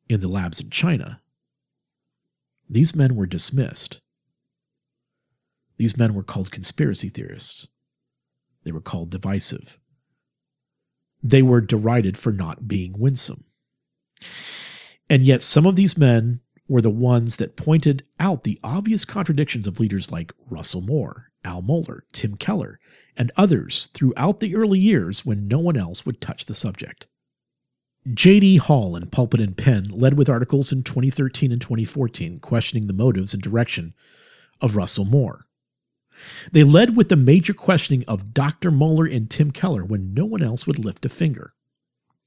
in 0.07 0.19
the 0.21 0.27
labs 0.27 0.59
in 0.59 0.69
China, 0.69 1.21
these 2.69 2.95
men 2.95 3.15
were 3.15 3.25
dismissed. 3.25 4.01
These 5.77 5.97
men 5.97 6.13
were 6.13 6.23
called 6.23 6.51
conspiracy 6.51 7.09
theorists. 7.09 7.67
They 8.63 8.71
were 8.71 8.81
called 8.81 9.09
divisive. 9.11 9.79
They 11.25 11.41
were 11.41 11.59
derided 11.59 12.19
for 12.19 12.31
not 12.31 12.67
being 12.67 12.93
winsome. 12.99 13.45
And 15.09 15.23
yet, 15.23 15.41
some 15.41 15.65
of 15.65 15.75
these 15.75 15.97
men 15.97 16.41
were 16.67 16.81
the 16.81 16.91
ones 16.91 17.37
that 17.37 17.55
pointed 17.55 18.03
out 18.19 18.43
the 18.43 18.59
obvious 18.63 19.05
contradictions 19.05 19.65
of 19.65 19.79
leaders 19.79 20.11
like 20.11 20.33
Russell 20.47 20.81
Moore, 20.81 21.31
Al 21.43 21.63
Mohler, 21.63 22.01
Tim 22.11 22.35
Keller, 22.35 22.79
and 23.17 23.31
others 23.35 23.87
throughout 23.87 24.39
the 24.39 24.55
early 24.55 24.77
years 24.77 25.25
when 25.25 25.47
no 25.47 25.57
one 25.57 25.77
else 25.77 26.05
would 26.05 26.21
touch 26.21 26.45
the 26.45 26.53
subject. 26.53 27.07
J.D. 28.13 28.57
Hall 28.57 28.95
and 28.95 29.11
Pulpit 29.11 29.41
and 29.41 29.57
Pen 29.57 29.85
led 29.85 30.15
with 30.15 30.29
articles 30.29 30.71
in 30.71 30.83
2013 30.83 31.51
and 31.51 31.59
2014 31.59 32.37
questioning 32.37 32.85
the 32.85 32.93
motives 32.93 33.33
and 33.33 33.41
direction 33.41 33.95
of 34.61 34.75
Russell 34.75 35.05
Moore. 35.05 35.47
They 36.51 36.63
led 36.63 36.95
with 36.95 37.09
the 37.09 37.15
major 37.15 37.53
questioning 37.53 38.03
of 38.07 38.33
Dr. 38.33 38.71
Mohler 38.71 39.13
and 39.13 39.29
Tim 39.29 39.51
Keller 39.51 39.83
when 39.83 40.13
no 40.13 40.25
one 40.25 40.41
else 40.41 40.65
would 40.67 40.83
lift 40.83 41.05
a 41.05 41.09
finger. 41.09 41.53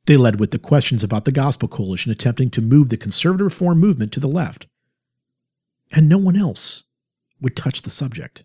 They 0.06 0.16
led 0.16 0.40
with 0.40 0.52
the 0.52 0.58
questions 0.58 1.04
about 1.04 1.24
the 1.24 1.32
Gospel 1.32 1.68
Coalition 1.68 2.10
attempting 2.10 2.50
to 2.50 2.62
move 2.62 2.88
the 2.88 2.96
conservative 2.96 3.44
reform 3.44 3.78
movement 3.78 4.12
to 4.12 4.20
the 4.20 4.28
left. 4.28 4.66
And 5.92 6.08
no 6.08 6.18
one 6.18 6.36
else 6.36 6.84
would 7.40 7.56
touch 7.56 7.82
the 7.82 7.90
subject. 7.90 8.44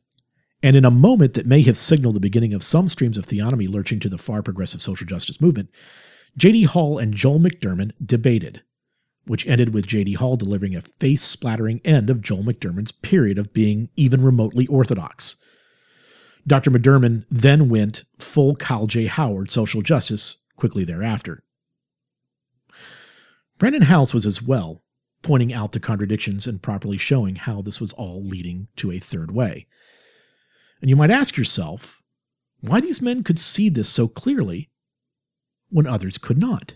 And 0.62 0.76
in 0.76 0.86
a 0.86 0.92
moment 0.92 1.34
that 1.34 1.46
may 1.46 1.62
have 1.64 1.78
signaled 1.78 2.16
the 2.16 2.22
beginning 2.22 2.54
of 2.54 2.64
some 2.64 2.88
streams 2.88 3.18
of 3.18 3.26
theonomy 3.26 3.70
lurching 3.70 4.00
to 4.02 4.10
the 4.10 4.18
far 4.18 4.42
progressive 4.42 4.82
social 4.82 5.06
justice 5.06 5.42
movement, 5.42 5.70
J.D. 6.38 6.64
Hall 6.64 6.98
and 6.98 7.14
Joel 7.14 7.40
McDurmon 7.40 7.92
debated, 8.04 8.64
which 9.26 9.48
ended 9.48 9.74
with 9.74 9.88
J.D. 9.88 10.14
Hall 10.14 10.36
delivering 10.36 10.76
a 10.76 10.82
face 10.82 11.24
splattering 11.24 11.82
end 11.86 12.10
of 12.10 12.22
Joel 12.22 12.44
McDurmon's 12.44 12.92
period 12.92 13.38
of 13.38 13.54
being 13.54 13.90
even 13.96 14.22
remotely 14.22 14.68
orthodox. 14.68 15.42
Dr. 16.46 16.72
McDurmon 16.72 17.26
then 17.30 17.70
went 17.70 18.04
full 18.20 18.56
Kyle 18.56 18.86
J. 18.86 19.06
Howard 19.08 19.50
social 19.50 19.82
justice 19.82 20.44
quickly 20.56 20.84
thereafter. 20.84 21.44
Brandon 23.58 23.84
House 23.84 24.14
was 24.14 24.26
as 24.26 24.42
well 24.42 24.84
pointing 25.22 25.54
out 25.54 25.72
the 25.72 25.80
contradictions 25.80 26.46
and 26.46 26.62
properly 26.62 26.98
showing 26.98 27.36
how 27.36 27.62
this 27.62 27.80
was 27.80 27.94
all 27.94 28.22
leading 28.24 28.68
to 28.76 28.92
a 28.92 29.00
third 29.00 29.32
way. 29.32 29.68
And 30.82 30.90
you 30.90 30.98
might 30.98 31.12
ask 31.12 31.38
yourself 31.38 32.04
why 32.60 32.82
these 32.82 33.02
men 33.02 33.24
could 33.24 33.40
see 33.40 33.70
this 33.70 33.88
so 33.88 34.10
clearly 34.10 34.70
when 35.70 35.88
others 35.88 36.18
could 36.18 36.38
not. 36.38 36.76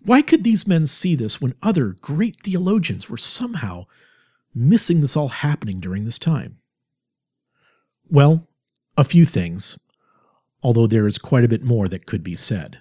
Why 0.00 0.22
could 0.22 0.44
these 0.44 0.66
men 0.66 0.86
see 0.86 1.14
this 1.14 1.40
when 1.40 1.54
other 1.62 1.96
great 2.00 2.36
theologians 2.42 3.08
were 3.08 3.16
somehow 3.16 3.86
missing 4.54 5.00
this 5.00 5.16
all 5.16 5.28
happening 5.28 5.80
during 5.80 6.04
this 6.04 6.18
time? 6.18 6.58
Well, 8.08 8.48
a 8.96 9.04
few 9.04 9.24
things, 9.24 9.78
although 10.62 10.86
there 10.86 11.06
is 11.06 11.18
quite 11.18 11.44
a 11.44 11.48
bit 11.48 11.62
more 11.62 11.88
that 11.88 12.06
could 12.06 12.22
be 12.22 12.36
said. 12.36 12.80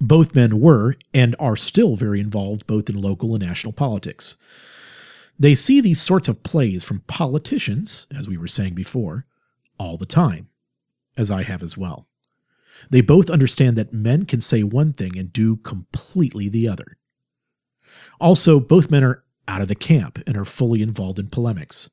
Both 0.00 0.34
men 0.34 0.60
were 0.60 0.96
and 1.14 1.34
are 1.38 1.56
still 1.56 1.96
very 1.96 2.20
involved 2.20 2.66
both 2.66 2.90
in 2.90 3.00
local 3.00 3.34
and 3.34 3.42
national 3.42 3.72
politics. 3.72 4.36
They 5.38 5.54
see 5.54 5.80
these 5.80 6.00
sorts 6.00 6.28
of 6.28 6.42
plays 6.42 6.84
from 6.84 7.00
politicians, 7.00 8.06
as 8.16 8.28
we 8.28 8.36
were 8.36 8.46
saying 8.46 8.74
before, 8.74 9.26
all 9.78 9.96
the 9.96 10.06
time, 10.06 10.48
as 11.16 11.30
I 11.30 11.42
have 11.42 11.62
as 11.62 11.76
well. 11.76 12.08
They 12.90 13.00
both 13.00 13.30
understand 13.30 13.76
that 13.76 13.92
men 13.92 14.24
can 14.24 14.40
say 14.40 14.62
one 14.62 14.92
thing 14.92 15.16
and 15.18 15.32
do 15.32 15.56
completely 15.56 16.48
the 16.48 16.68
other. 16.68 16.96
Also, 18.20 18.60
both 18.60 18.90
men 18.90 19.04
are 19.04 19.24
out 19.48 19.62
of 19.62 19.68
the 19.68 19.74
camp 19.74 20.18
and 20.26 20.36
are 20.36 20.44
fully 20.44 20.82
involved 20.82 21.18
in 21.18 21.28
polemics, 21.28 21.90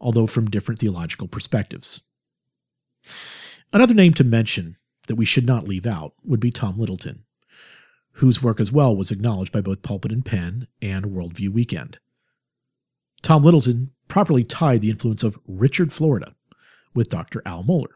although 0.00 0.26
from 0.26 0.50
different 0.50 0.80
theological 0.80 1.28
perspectives. 1.28 2.08
Another 3.72 3.94
name 3.94 4.12
to 4.14 4.24
mention 4.24 4.76
that 5.06 5.16
we 5.16 5.24
should 5.24 5.46
not 5.46 5.68
leave 5.68 5.86
out 5.86 6.14
would 6.24 6.40
be 6.40 6.50
Tom 6.50 6.78
Littleton 6.78 7.24
whose 8.20 8.42
work 8.42 8.60
as 8.60 8.70
well 8.70 8.94
was 8.94 9.10
acknowledged 9.10 9.52
by 9.52 9.62
both 9.62 9.82
Pulpit 9.82 10.12
and 10.12 10.24
Pen 10.24 10.66
and 10.82 11.06
Worldview 11.06 11.48
Weekend. 11.48 11.98
Tom 13.22 13.42
Littleton 13.42 13.92
properly 14.08 14.44
tied 14.44 14.82
the 14.82 14.90
influence 14.90 15.22
of 15.22 15.38
Richard 15.46 15.92
Florida 15.92 16.34
with 16.94 17.08
Dr. 17.08 17.42
Al 17.46 17.64
Mohler. 17.64 17.94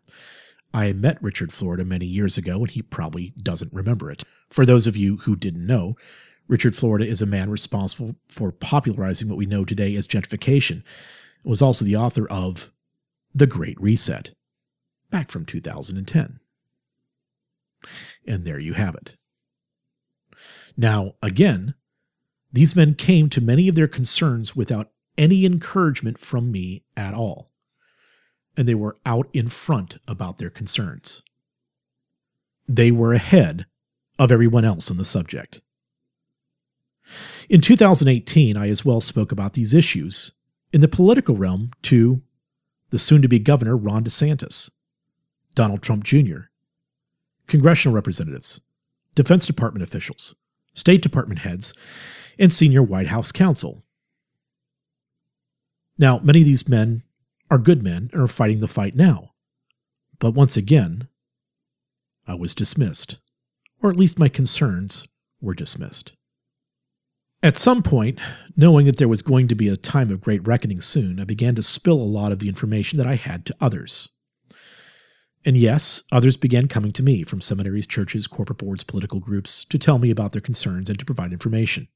I 0.74 0.92
met 0.92 1.22
Richard 1.22 1.52
Florida 1.52 1.84
many 1.84 2.04
years 2.04 2.36
ago, 2.36 2.58
and 2.58 2.70
he 2.70 2.82
probably 2.82 3.32
doesn't 3.40 3.72
remember 3.72 4.10
it. 4.10 4.24
For 4.50 4.66
those 4.66 4.88
of 4.88 4.96
you 4.96 5.18
who 5.18 5.36
didn't 5.36 5.64
know, 5.64 5.96
Richard 6.48 6.74
Florida 6.74 7.06
is 7.06 7.22
a 7.22 7.26
man 7.26 7.48
responsible 7.48 8.16
for 8.28 8.50
popularizing 8.50 9.28
what 9.28 9.38
we 9.38 9.46
know 9.46 9.64
today 9.64 9.94
as 9.94 10.08
gentrification. 10.08 10.82
He 11.44 11.48
was 11.48 11.62
also 11.62 11.84
the 11.84 11.94
author 11.94 12.28
of 12.28 12.72
The 13.32 13.46
Great 13.46 13.80
Reset, 13.80 14.34
back 15.10 15.30
from 15.30 15.46
2010. 15.46 16.40
And 18.26 18.44
there 18.44 18.58
you 18.58 18.74
have 18.74 18.96
it. 18.96 19.16
Now, 20.76 21.14
again, 21.22 21.74
these 22.52 22.74
men 22.74 22.94
came 22.94 23.28
to 23.30 23.40
many 23.40 23.68
of 23.68 23.76
their 23.76 23.86
concerns 23.86 24.56
without 24.56 24.90
any 25.16 25.46
encouragement 25.46 26.18
from 26.18 26.50
me 26.50 26.82
at 26.96 27.14
all, 27.14 27.48
and 28.56 28.68
they 28.68 28.74
were 28.74 28.96
out 29.04 29.28
in 29.32 29.48
front 29.48 29.98
about 30.06 30.38
their 30.38 30.50
concerns. 30.50 31.22
They 32.68 32.90
were 32.90 33.12
ahead 33.12 33.66
of 34.18 34.30
everyone 34.30 34.64
else 34.64 34.90
on 34.90 34.96
the 34.96 35.04
subject. 35.04 35.60
In 37.48 37.60
2018, 37.60 38.56
I 38.56 38.68
as 38.68 38.84
well 38.84 39.00
spoke 39.00 39.32
about 39.32 39.52
these 39.52 39.74
issues 39.74 40.32
in 40.72 40.80
the 40.80 40.88
political 40.88 41.36
realm 41.36 41.70
to 41.82 42.22
the 42.90 42.98
soon 42.98 43.22
to 43.22 43.28
be 43.28 43.38
governor 43.38 43.76
Ron 43.76 44.04
DeSantis, 44.04 44.70
Donald 45.54 45.82
Trump 45.82 46.04
Jr., 46.04 46.42
congressional 47.46 47.94
representatives, 47.94 48.62
Defense 49.14 49.46
Department 49.46 49.82
officials, 49.82 50.36
State 50.72 51.02
Department 51.02 51.40
heads, 51.40 51.74
and 52.38 52.52
senior 52.52 52.82
White 52.82 53.08
House 53.08 53.30
counsel. 53.30 53.84
Now, 55.98 56.18
many 56.18 56.40
of 56.40 56.46
these 56.46 56.68
men 56.68 57.02
are 57.54 57.58
good 57.58 57.84
men 57.84 58.10
and 58.12 58.20
are 58.20 58.26
fighting 58.26 58.58
the 58.58 58.66
fight 58.66 58.96
now. 58.96 59.30
But 60.18 60.32
once 60.32 60.56
again, 60.56 61.06
I 62.26 62.34
was 62.34 62.52
dismissed, 62.52 63.20
or 63.80 63.90
at 63.90 63.96
least 63.96 64.18
my 64.18 64.28
concerns 64.28 65.06
were 65.40 65.54
dismissed. 65.54 66.16
At 67.44 67.56
some 67.56 67.84
point, 67.84 68.18
knowing 68.56 68.86
that 68.86 68.96
there 68.96 69.06
was 69.06 69.22
going 69.22 69.46
to 69.46 69.54
be 69.54 69.68
a 69.68 69.76
time 69.76 70.10
of 70.10 70.20
great 70.20 70.44
reckoning 70.44 70.80
soon, 70.80 71.20
I 71.20 71.24
began 71.24 71.54
to 71.54 71.62
spill 71.62 72.00
a 72.00 72.02
lot 72.02 72.32
of 72.32 72.40
the 72.40 72.48
information 72.48 72.98
that 72.98 73.06
I 73.06 73.14
had 73.14 73.46
to 73.46 73.56
others. 73.60 74.08
And 75.44 75.56
yes, 75.56 76.02
others 76.10 76.36
began 76.36 76.66
coming 76.66 76.90
to 76.90 77.04
me 77.04 77.22
from 77.22 77.40
seminaries, 77.40 77.86
churches, 77.86 78.26
corporate 78.26 78.58
boards, 78.58 78.82
political 78.82 79.20
groups 79.20 79.64
to 79.66 79.78
tell 79.78 80.00
me 80.00 80.10
about 80.10 80.32
their 80.32 80.40
concerns 80.40 80.90
and 80.90 80.98
to 80.98 81.04
provide 81.04 81.32
information. 81.32 81.86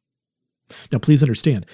Now, 0.92 0.98
please 0.98 1.22
understand, 1.22 1.66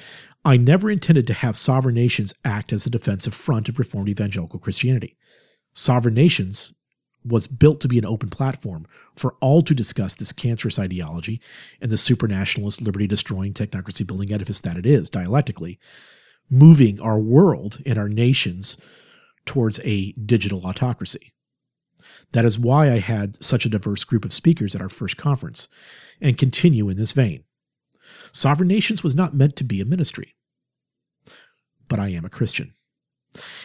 I 0.44 0.56
never 0.56 0.90
intended 0.90 1.26
to 1.28 1.34
have 1.34 1.56
sovereign 1.56 1.94
nations 1.94 2.34
act 2.44 2.72
as 2.72 2.84
the 2.84 2.90
defensive 2.90 3.34
front 3.34 3.68
of 3.68 3.78
Reformed 3.78 4.08
evangelical 4.08 4.58
Christianity. 4.58 5.16
Sovereign 5.72 6.14
nations 6.14 6.74
was 7.24 7.46
built 7.46 7.80
to 7.80 7.88
be 7.88 7.98
an 7.98 8.04
open 8.04 8.28
platform 8.28 8.86
for 9.16 9.34
all 9.40 9.62
to 9.62 9.74
discuss 9.74 10.14
this 10.14 10.32
cancerous 10.32 10.78
ideology 10.78 11.40
and 11.80 11.90
the 11.90 11.96
supranationalist, 11.96 12.82
liberty 12.82 13.06
destroying, 13.06 13.54
technocracy 13.54 14.06
building 14.06 14.32
edifice 14.32 14.60
that 14.60 14.76
it 14.76 14.84
is, 14.84 15.08
dialectically, 15.08 15.78
moving 16.50 17.00
our 17.00 17.18
world 17.18 17.78
and 17.86 17.96
our 17.96 18.10
nations 18.10 18.76
towards 19.46 19.80
a 19.84 20.12
digital 20.12 20.66
autocracy. 20.66 21.32
That 22.32 22.44
is 22.44 22.58
why 22.58 22.90
I 22.90 22.98
had 22.98 23.42
such 23.42 23.64
a 23.64 23.70
diverse 23.70 24.04
group 24.04 24.24
of 24.24 24.32
speakers 24.32 24.74
at 24.74 24.82
our 24.82 24.90
first 24.90 25.16
conference, 25.16 25.68
and 26.20 26.36
continue 26.36 26.88
in 26.90 26.96
this 26.96 27.12
vein. 27.12 27.44
Sovereign 28.32 28.68
Nations 28.68 29.02
was 29.02 29.14
not 29.14 29.34
meant 29.34 29.56
to 29.56 29.64
be 29.64 29.80
a 29.80 29.84
ministry. 29.84 30.34
But 31.88 31.98
I 31.98 32.08
am 32.08 32.24
a 32.24 32.30
Christian. 32.30 32.72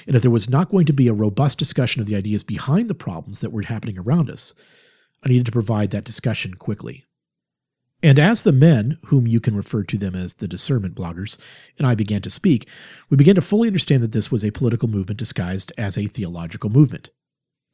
And 0.08 0.16
if 0.16 0.22
there 0.22 0.32
was 0.32 0.50
not 0.50 0.70
going 0.70 0.86
to 0.88 0.94
be 0.94 1.08
a 1.08 1.14
robust 1.14 1.60
discussion 1.60 2.02
of 2.02 2.08
the 2.08 2.16
ideas 2.16 2.44
behind 2.44 2.90
the 2.90 2.96
problems 2.96 3.40
that 3.40 3.52
were 3.52 3.62
happening 3.62 3.98
around 3.98 4.30
us, 4.30 4.54
I 5.24 5.30
needed 5.30 5.46
to 5.46 5.52
provide 5.52 5.92
that 5.92 6.06
discussion 6.06 6.56
quickly. 6.56 7.06
And 8.02 8.18
as 8.18 8.44
the 8.44 8.54
men, 8.54 8.98
whom 9.08 9.28
you 9.28 9.42
can 9.42 9.56
refer 9.56 9.84
to 9.84 9.98
them 9.98 10.16
as 10.16 10.36
the 10.36 10.48
discernment 10.48 10.96
bloggers, 10.96 11.38
and 11.78 11.86
I 11.86 11.96
began 11.96 12.22
to 12.22 12.30
speak, 12.30 12.68
we 13.10 13.18
began 13.18 13.36
to 13.36 13.42
fully 13.42 13.68
understand 13.68 14.02
that 14.04 14.14
this 14.14 14.32
was 14.32 14.46
a 14.46 14.52
political 14.52 14.88
movement 14.88 15.20
disguised 15.20 15.74
as 15.78 15.98
a 15.98 16.08
theological 16.08 16.70
movement. 16.70 17.10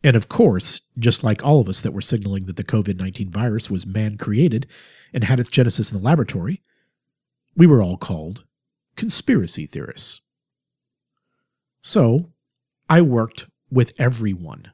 And 0.04 0.16
of 0.16 0.30
course, 0.30 0.82
just 1.00 1.24
like 1.24 1.44
all 1.44 1.60
of 1.60 1.70
us 1.70 1.82
that 1.82 1.94
were 1.94 2.02
signaling 2.02 2.46
that 2.46 2.58
the 2.58 2.64
COVID 2.64 3.00
19 3.00 3.30
virus 3.30 3.70
was 3.70 3.88
man 3.88 4.18
created 4.18 4.68
and 5.14 5.24
had 5.24 5.40
its 5.40 5.50
genesis 5.50 5.92
in 5.92 5.98
the 5.98 6.04
laboratory, 6.04 6.62
we 7.56 7.66
were 7.66 7.82
all 7.82 7.98
called 7.98 8.44
conspiracy 8.96 9.66
theorists. 9.66 10.22
So 11.82 12.32
I 12.90 13.02
worked 13.02 13.48
with 13.70 13.94
everyone. 14.00 14.72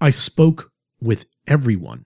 I 0.00 0.10
spoke 0.10 0.72
with 1.00 1.26
everyone. 1.46 2.04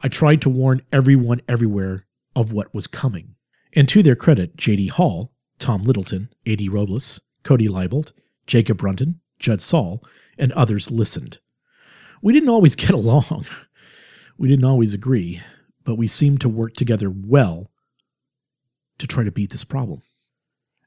I 0.00 0.08
tried 0.08 0.40
to 0.42 0.50
warn 0.50 0.82
everyone 0.92 1.40
everywhere 1.48 2.06
of 2.36 2.52
what 2.52 2.72
was 2.72 2.86
coming. 2.86 3.34
And 3.74 3.88
to 3.88 4.02
their 4.02 4.16
credit, 4.16 4.56
J.D. 4.56 4.88
Hall, 4.88 5.32
Tom 5.58 5.82
Littleton, 5.82 6.30
A.D. 6.46 6.68
Robles, 6.68 7.20
Cody 7.42 7.68
Libolt, 7.68 8.12
Jacob 8.46 8.78
Brunton, 8.78 9.20
Judd 9.38 9.60
Saul, 9.60 10.02
and 10.38 10.52
others 10.52 10.90
listened. 10.90 11.38
We 12.22 12.32
didn't 12.32 12.48
always 12.48 12.74
get 12.74 12.90
along. 12.94 13.46
We 14.36 14.48
didn't 14.48 14.64
always 14.64 14.94
agree, 14.94 15.42
but 15.84 15.96
we 15.96 16.06
seemed 16.06 16.40
to 16.42 16.48
work 16.48 16.74
together 16.74 17.10
well 17.10 17.70
to 18.98 19.06
try 19.06 19.24
to 19.24 19.32
beat 19.32 19.50
this 19.50 19.64
problem. 19.64 20.02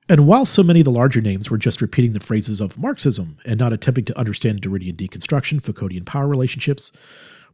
And 0.10 0.28
while 0.28 0.46
so 0.46 0.64
many 0.64 0.82
of 0.82 0.86
the 0.86 0.92
larger 0.92 1.22
names 1.22 1.50
were 1.50 1.58
just 1.58 1.82
repeating 1.82 2.12
the 2.12 2.20
phrases 2.20 2.60
of 2.60 2.78
Marxism 2.78 3.38
and 3.46 3.60
not 3.60 3.72
attempting 3.72 4.06
to 4.06 4.20
understand 4.20 4.62
Derridian 4.62 4.96
deconstruction, 4.96 5.62
Foucauldian 5.62 6.06
power 6.06 6.28
relationships, 6.28 6.92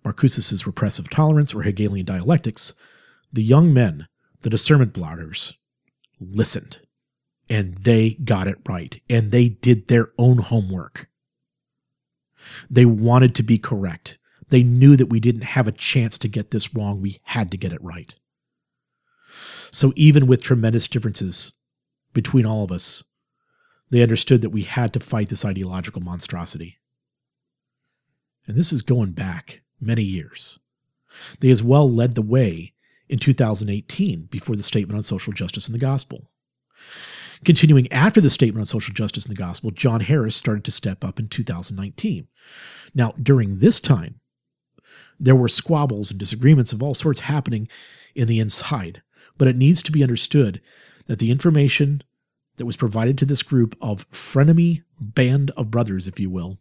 Marcuse's 0.04 0.66
repressive 0.66 1.10
tolerance, 1.10 1.54
or 1.54 1.64
Hegelian 1.64 2.06
dialectics, 2.06 2.74
the 3.32 3.44
young 3.44 3.74
men, 3.74 4.08
the 4.42 4.50
discernment 4.50 4.94
bloggers, 4.94 5.54
listened. 6.20 6.80
And 7.50 7.76
they 7.76 8.16
got 8.24 8.48
it 8.48 8.58
right. 8.68 9.00
And 9.10 9.32
they 9.32 9.50
did 9.50 9.88
their 9.88 10.12
own 10.18 10.40
homework. 10.40 11.10
They 12.70 12.86
wanted 12.86 13.36
to 13.36 13.44
be 13.44 13.58
correct. 13.58 14.18
They 14.50 14.64
knew 14.64 14.96
that 14.96 15.08
we 15.08 15.20
didn't 15.20 15.44
have 15.44 15.68
a 15.68 15.74
chance 15.74 16.18
to 16.20 16.28
get 16.28 16.52
this 16.52 16.74
wrong. 16.74 17.02
We 17.02 17.20
had 17.24 17.52
to 17.52 17.58
get 17.58 17.74
it 17.74 17.84
right. 17.84 18.16
So, 19.72 19.92
even 19.96 20.28
with 20.28 20.42
tremendous 20.42 20.88
differences 20.88 21.54
between 22.14 22.46
all 22.46 22.64
of 22.64 22.72
us, 22.72 23.04
they 23.90 24.02
understood 24.02 24.42
that 24.42 24.50
we 24.50 24.64
had 24.64 24.94
to 24.94 25.00
fight 25.00 25.30
this 25.30 25.46
ideological 25.46 26.02
monstrosity. 26.02 26.78
And 28.48 28.56
this 28.56 28.72
is 28.72 28.82
going 28.82 29.12
back 29.12 29.62
many 29.80 30.04
years. 30.04 30.60
They 31.40 31.50
as 31.50 31.64
well 31.64 31.90
led 31.90 32.16
the 32.16 32.22
way 32.22 32.74
in 33.10 33.20
2018 33.20 34.28
before 34.32 34.56
the 34.56 34.64
Statement 34.64 34.96
on 34.96 35.04
Social 35.04 35.34
Justice 35.34 35.68
in 35.68 35.74
the 35.74 35.80
Gospel. 35.80 36.30
Continuing 37.46 37.92
after 37.92 38.20
the 38.20 38.30
statement 38.30 38.62
on 38.62 38.66
social 38.66 38.94
justice 38.94 39.26
in 39.26 39.30
the 39.30 39.36
gospel, 39.36 39.72
John 39.72 40.02
Harris 40.02 40.36
started 40.36 40.64
to 40.66 40.72
step 40.72 41.04
up 41.04 41.20
in 41.20 41.28
2019. 41.28 42.28
Now, 42.96 43.14
during 43.22 43.60
this 43.60 43.80
time, 43.80 44.20
there 45.20 45.36
were 45.36 45.48
squabbles 45.48 46.12
and 46.12 46.20
disagreements 46.20 46.74
of 46.74 46.82
all 46.82 46.94
sorts 46.94 47.22
happening 47.22 47.68
in 48.16 48.28
the 48.28 48.40
inside, 48.40 49.02
but 49.38 49.48
it 49.48 49.56
needs 49.56 49.84
to 49.84 49.92
be 49.92 50.04
understood 50.04 50.62
that 51.06 51.20
the 51.20 51.32
information 51.32 52.04
that 52.58 52.66
was 52.66 52.78
provided 52.78 53.18
to 53.18 53.26
this 53.26 53.44
group 53.44 53.76
of 53.82 54.10
frenemy 54.10 54.84
band 55.00 55.52
of 55.52 55.72
brothers, 55.72 56.08
if 56.08 56.20
you 56.20 56.30
will, 56.30 56.58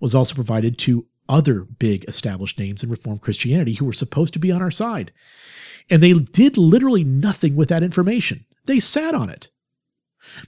was 0.00 0.14
also 0.14 0.34
provided 0.34 0.78
to 0.78 1.06
other 1.28 1.62
big 1.62 2.04
established 2.08 2.58
names 2.58 2.82
in 2.82 2.90
Reformed 2.90 3.20
Christianity 3.20 3.74
who 3.74 3.84
were 3.84 3.92
supposed 3.92 4.32
to 4.32 4.40
be 4.40 4.50
on 4.50 4.62
our 4.62 4.70
side. 4.70 5.12
And 5.88 6.02
they 6.02 6.12
did 6.12 6.58
literally 6.58 7.04
nothing 7.04 7.54
with 7.54 7.68
that 7.68 7.82
information. 7.82 8.46
They 8.64 8.80
sat 8.80 9.14
on 9.14 9.30
it. 9.30 9.50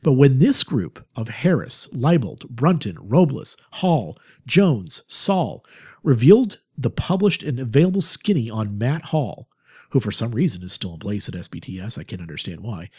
But 0.03 0.13
when 0.13 0.39
this 0.39 0.63
group 0.63 1.07
of 1.17 1.29
Harris, 1.29 1.89
Libolt, 1.89 2.49
Brunton, 2.49 2.97
Robles, 3.01 3.57
Hall, 3.75 4.17
Jones, 4.47 5.03
Saul 5.09 5.65
revealed 6.03 6.59
the 6.77 6.91
published 6.91 7.43
and 7.43 7.59
available 7.59 8.01
skinny 8.01 8.51
on 8.51 8.79
Matt 8.79 9.07
Hall, 9.07 9.49
who 9.91 10.01
for 10.01 10.11
some 10.11 10.33
reason 10.33 10.63
is 10.63 10.73
still 10.73 10.95
in 10.95 10.99
place 10.99 11.29
at 11.29 11.35
SBTS, 11.35 11.99
I 11.99 12.05
can't 12.05 12.23
understand 12.23 12.61
why, 12.61 12.91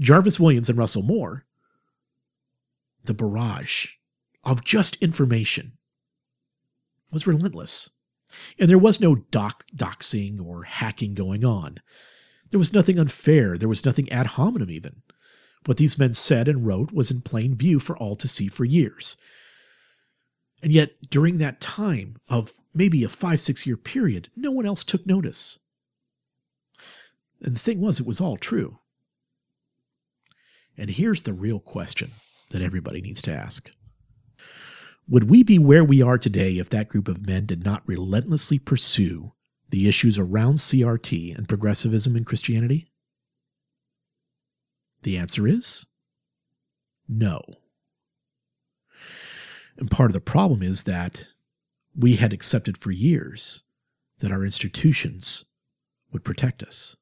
Jarvis 0.00 0.40
Williams 0.40 0.68
and 0.68 0.78
Russell 0.78 1.02
Moore, 1.02 1.44
the 3.04 3.14
barrage 3.14 3.94
of 4.44 4.64
just 4.64 5.02
information 5.02 5.72
was 7.12 7.26
relentless. 7.26 7.90
And 8.58 8.68
there 8.68 8.78
was 8.78 9.00
no 9.00 9.14
doc 9.14 9.64
doxing 9.74 10.44
or 10.44 10.64
hacking 10.64 11.14
going 11.14 11.44
on. 11.44 11.78
There 12.50 12.58
was 12.58 12.72
nothing 12.72 12.98
unfair. 12.98 13.56
There 13.56 13.68
was 13.68 13.84
nothing 13.84 14.10
ad 14.10 14.26
hominem, 14.26 14.70
even. 14.70 15.02
What 15.66 15.78
these 15.78 15.98
men 15.98 16.14
said 16.14 16.48
and 16.48 16.64
wrote 16.64 16.92
was 16.92 17.10
in 17.10 17.20
plain 17.20 17.54
view 17.54 17.78
for 17.78 17.96
all 17.96 18.14
to 18.16 18.28
see 18.28 18.48
for 18.48 18.64
years. 18.64 19.16
And 20.62 20.72
yet, 20.72 21.10
during 21.10 21.38
that 21.38 21.60
time 21.60 22.16
of 22.28 22.52
maybe 22.72 23.04
a 23.04 23.08
five, 23.08 23.40
six 23.40 23.66
year 23.66 23.76
period, 23.76 24.28
no 24.34 24.50
one 24.50 24.64
else 24.64 24.84
took 24.84 25.06
notice. 25.06 25.58
And 27.42 27.54
the 27.54 27.60
thing 27.60 27.80
was, 27.80 28.00
it 28.00 28.06
was 28.06 28.20
all 28.20 28.36
true. 28.36 28.78
And 30.78 30.90
here's 30.90 31.22
the 31.22 31.32
real 31.32 31.60
question 31.60 32.12
that 32.50 32.62
everybody 32.62 33.00
needs 33.00 33.20
to 33.22 33.32
ask 33.32 33.72
Would 35.08 35.28
we 35.28 35.42
be 35.42 35.58
where 35.58 35.84
we 35.84 36.00
are 36.00 36.18
today 36.18 36.58
if 36.58 36.68
that 36.70 36.88
group 36.88 37.08
of 37.08 37.26
men 37.26 37.44
did 37.44 37.64
not 37.64 37.82
relentlessly 37.86 38.58
pursue 38.58 39.32
the 39.70 39.88
issues 39.88 40.18
around 40.18 40.54
CRT 40.54 41.36
and 41.36 41.48
progressivism 41.48 42.16
in 42.16 42.24
Christianity? 42.24 42.88
The 45.06 45.18
answer 45.18 45.46
is 45.46 45.86
no. 47.08 47.40
And 49.76 49.88
part 49.88 50.10
of 50.10 50.14
the 50.14 50.20
problem 50.20 50.64
is 50.64 50.82
that 50.82 51.28
we 51.94 52.16
had 52.16 52.32
accepted 52.32 52.76
for 52.76 52.90
years 52.90 53.62
that 54.18 54.32
our 54.32 54.44
institutions 54.44 55.44
would 56.10 56.24
protect 56.24 56.60
us. 56.60 56.96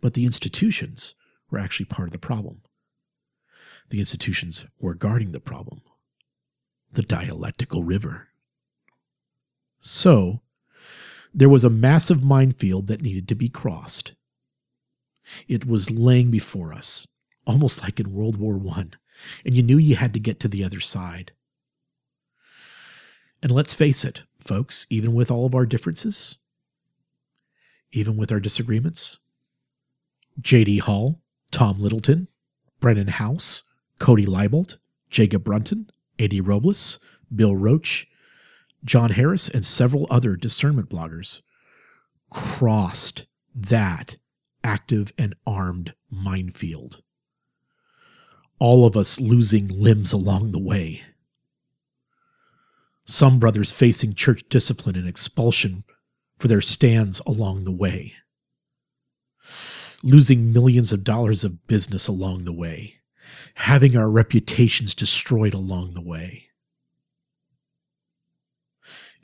But 0.00 0.14
the 0.14 0.24
institutions 0.24 1.14
were 1.48 1.60
actually 1.60 1.86
part 1.86 2.08
of 2.08 2.12
the 2.12 2.18
problem. 2.18 2.62
The 3.90 4.00
institutions 4.00 4.66
were 4.80 4.94
guarding 4.94 5.30
the 5.30 5.38
problem 5.38 5.82
the 6.90 7.02
dialectical 7.02 7.84
river. 7.84 8.30
So, 9.78 10.42
there 11.32 11.48
was 11.48 11.62
a 11.62 11.70
massive 11.70 12.24
minefield 12.24 12.88
that 12.88 13.00
needed 13.00 13.28
to 13.28 13.36
be 13.36 13.48
crossed. 13.48 14.14
It 15.46 15.64
was 15.64 15.88
laying 15.88 16.32
before 16.32 16.72
us, 16.72 17.06
almost 17.46 17.82
like 17.82 17.98
in 18.00 18.12
World 18.12 18.36
War 18.36 18.60
I, 18.70 18.84
and 19.44 19.54
you 19.54 19.62
knew 19.62 19.78
you 19.78 19.96
had 19.96 20.12
to 20.14 20.20
get 20.20 20.40
to 20.40 20.48
the 20.48 20.64
other 20.64 20.80
side. 20.80 21.32
And 23.42 23.50
let's 23.50 23.74
face 23.74 24.04
it, 24.04 24.24
folks, 24.38 24.86
even 24.88 25.14
with 25.14 25.30
all 25.30 25.46
of 25.46 25.54
our 25.54 25.66
differences, 25.66 26.36
even 27.90 28.16
with 28.16 28.30
our 28.30 28.40
disagreements, 28.40 29.18
J.D. 30.40 30.78
Hall, 30.78 31.20
Tom 31.50 31.78
Littleton, 31.78 32.28
Brennan 32.80 33.08
House, 33.08 33.64
Cody 33.98 34.26
Libolt, 34.26 34.78
Jacob 35.10 35.44
Brunton, 35.44 35.90
Andy 36.18 36.40
Robles, 36.40 36.98
Bill 37.34 37.54
Roach, 37.54 38.08
John 38.84 39.10
Harris, 39.10 39.48
and 39.48 39.64
several 39.64 40.06
other 40.10 40.36
discernment 40.36 40.88
bloggers 40.88 41.42
crossed 42.30 43.26
that 43.54 44.16
active 44.64 45.12
and 45.18 45.34
armed 45.46 45.94
minefield. 46.10 47.02
All 48.64 48.86
of 48.86 48.96
us 48.96 49.18
losing 49.18 49.66
limbs 49.66 50.12
along 50.12 50.52
the 50.52 50.60
way. 50.60 51.02
Some 53.04 53.40
brothers 53.40 53.72
facing 53.72 54.14
church 54.14 54.44
discipline 54.48 54.94
and 54.94 55.08
expulsion 55.08 55.82
for 56.36 56.46
their 56.46 56.60
stands 56.60 57.18
along 57.26 57.64
the 57.64 57.72
way. 57.72 58.14
Losing 60.04 60.52
millions 60.52 60.92
of 60.92 61.02
dollars 61.02 61.42
of 61.42 61.66
business 61.66 62.06
along 62.06 62.44
the 62.44 62.52
way. 62.52 63.00
Having 63.54 63.96
our 63.96 64.08
reputations 64.08 64.94
destroyed 64.94 65.54
along 65.54 65.94
the 65.94 66.00
way. 66.00 66.44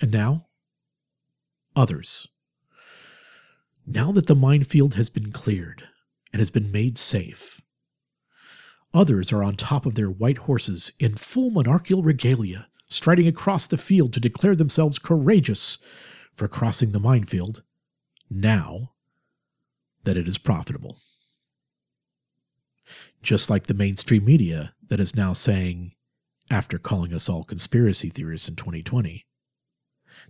And 0.01 0.11
now, 0.11 0.47
others. 1.77 2.27
Now 3.87 4.11
that 4.11 4.27
the 4.27 4.35
minefield 4.35 4.95
has 4.95 5.09
been 5.09 5.31
cleared 5.31 5.85
and 6.33 6.41
has 6.41 6.51
been 6.51 6.73
made 6.73 6.99
safe, 6.99 7.58
others 8.95 9.33
are 9.33 9.43
on 9.43 9.55
top 9.55 9.87
of 9.87 9.95
their 9.95 10.11
white 10.11 10.39
horses 10.39 10.93
in 10.99 11.15
full 11.15 11.51
monarchical 11.51 12.03
regalia, 12.03 12.69
striding 12.89 13.27
across 13.27 13.67
the 13.67 13.77
field 13.77 14.13
to 14.13 14.21
declare 14.21 14.55
themselves 14.55 14.99
courageous 14.99 15.79
for 16.35 16.49
crossing 16.49 16.93
the 16.93 17.01
minefield 17.01 17.63
now 18.31 18.93
that 20.05 20.17
it 20.17 20.29
is 20.29 20.39
profitable. 20.39 20.97
Just 23.23 23.51
like 23.51 23.67
the 23.67 23.75
mainstream 23.75 24.25
media 24.25 24.75
that 24.89 25.01
is 25.01 25.17
now 25.17 25.33
saying, 25.33 25.93
after 26.51 26.79
calling 26.79 27.13
us 27.13 27.29
all 27.29 27.45
conspiracy 27.45 28.09
theorists 28.09 28.49
in 28.49 28.57
2020, 28.57 29.27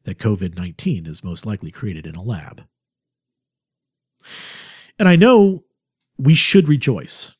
that 0.05 0.19
COVID 0.19 0.57
19 0.57 1.07
is 1.07 1.23
most 1.23 1.47
likely 1.47 1.71
created 1.71 2.07
in 2.07 2.15
a 2.15 2.23
lab. 2.23 2.65
And 4.99 5.09
I 5.09 5.17
know 5.17 5.65
we 6.17 6.35
should 6.35 6.69
rejoice, 6.69 7.37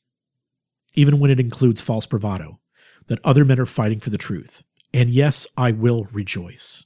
even 0.99 1.19
when 1.19 1.31
it 1.31 1.39
includes 1.39 1.81
false 1.81 2.05
bravado, 2.05 2.59
that 3.07 3.19
other 3.23 3.45
men 3.45 3.59
are 3.59 3.65
fighting 3.65 3.99
for 3.99 4.09
the 4.09 4.17
truth. 4.17 4.63
And 4.93 5.09
yes, 5.09 5.47
I 5.57 5.71
will 5.71 6.07
rejoice. 6.11 6.85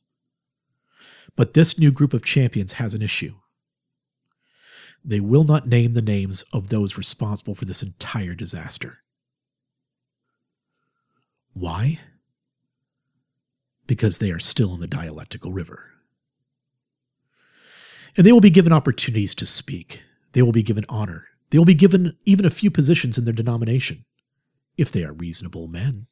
But 1.35 1.53
this 1.53 1.79
new 1.79 1.91
group 1.91 2.13
of 2.13 2.23
champions 2.23 2.73
has 2.73 2.93
an 2.93 3.01
issue. 3.01 3.35
They 5.03 5.19
will 5.19 5.43
not 5.43 5.67
name 5.67 5.93
the 5.93 6.01
names 6.01 6.43
of 6.53 6.67
those 6.67 6.97
responsible 6.97 7.55
for 7.55 7.65
this 7.65 7.83
entire 7.83 8.35
disaster. 8.35 8.99
Why? 11.53 11.99
because 13.87 14.17
they 14.17 14.31
are 14.31 14.39
still 14.39 14.73
in 14.73 14.79
the 14.79 14.87
dialectical 14.87 15.51
river. 15.51 15.91
And 18.15 18.25
they 18.25 18.31
will 18.31 18.41
be 18.41 18.49
given 18.49 18.71
opportunities 18.71 19.35
to 19.35 19.45
speak. 19.45 20.03
They 20.33 20.41
will 20.41 20.51
be 20.51 20.63
given 20.63 20.85
honor. 20.87 21.27
They 21.53 21.59
will 21.59 21.65
be 21.65 21.75
given 21.75 22.17
even 22.25 22.45
a 22.45 22.49
few 22.49 22.71
positions 22.71 23.19
in 23.19 23.25
their 23.25 23.33
denomination, 23.33 24.05
if 24.75 24.91
they 24.91 25.03
are 25.03 25.13
reasonable 25.13 25.67
men. 25.67 26.07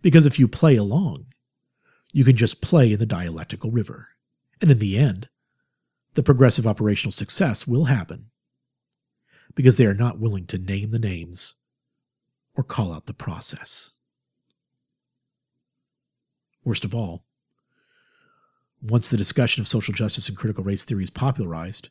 Because 0.00 0.26
if 0.26 0.38
you 0.38 0.46
play 0.46 0.76
along, 0.76 1.26
you 2.12 2.22
can 2.22 2.36
just 2.36 2.62
play 2.62 2.92
in 2.92 3.00
the 3.00 3.04
dialectical 3.04 3.72
river. 3.72 4.10
And 4.60 4.70
in 4.70 4.78
the 4.78 4.96
end, 4.96 5.28
the 6.14 6.22
progressive 6.22 6.68
operational 6.68 7.10
success 7.10 7.66
will 7.66 7.86
happen 7.86 8.26
because 9.56 9.74
they 9.74 9.86
are 9.86 9.92
not 9.92 10.20
willing 10.20 10.46
to 10.46 10.56
name 10.56 10.90
the 10.90 11.00
names 11.00 11.56
or 12.54 12.62
call 12.62 12.92
out 12.92 13.06
the 13.06 13.14
process. 13.14 13.98
Worst 16.62 16.84
of 16.84 16.94
all, 16.94 17.24
once 18.80 19.08
the 19.08 19.16
discussion 19.16 19.62
of 19.62 19.66
social 19.66 19.92
justice 19.92 20.28
and 20.28 20.38
critical 20.38 20.62
race 20.62 20.84
theory 20.84 21.02
is 21.02 21.10
popularized, 21.10 21.90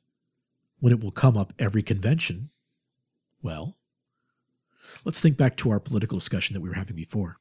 when 0.81 0.91
it 0.91 1.01
will 1.01 1.11
come 1.11 1.37
up 1.37 1.53
every 1.57 1.81
convention, 1.81 2.49
well, 3.41 3.77
let's 5.05 5.21
think 5.21 5.37
back 5.37 5.55
to 5.55 5.69
our 5.69 5.79
political 5.79 6.17
discussion 6.17 6.53
that 6.53 6.59
we 6.59 6.67
were 6.67 6.75
having 6.75 6.95
before. 6.95 7.37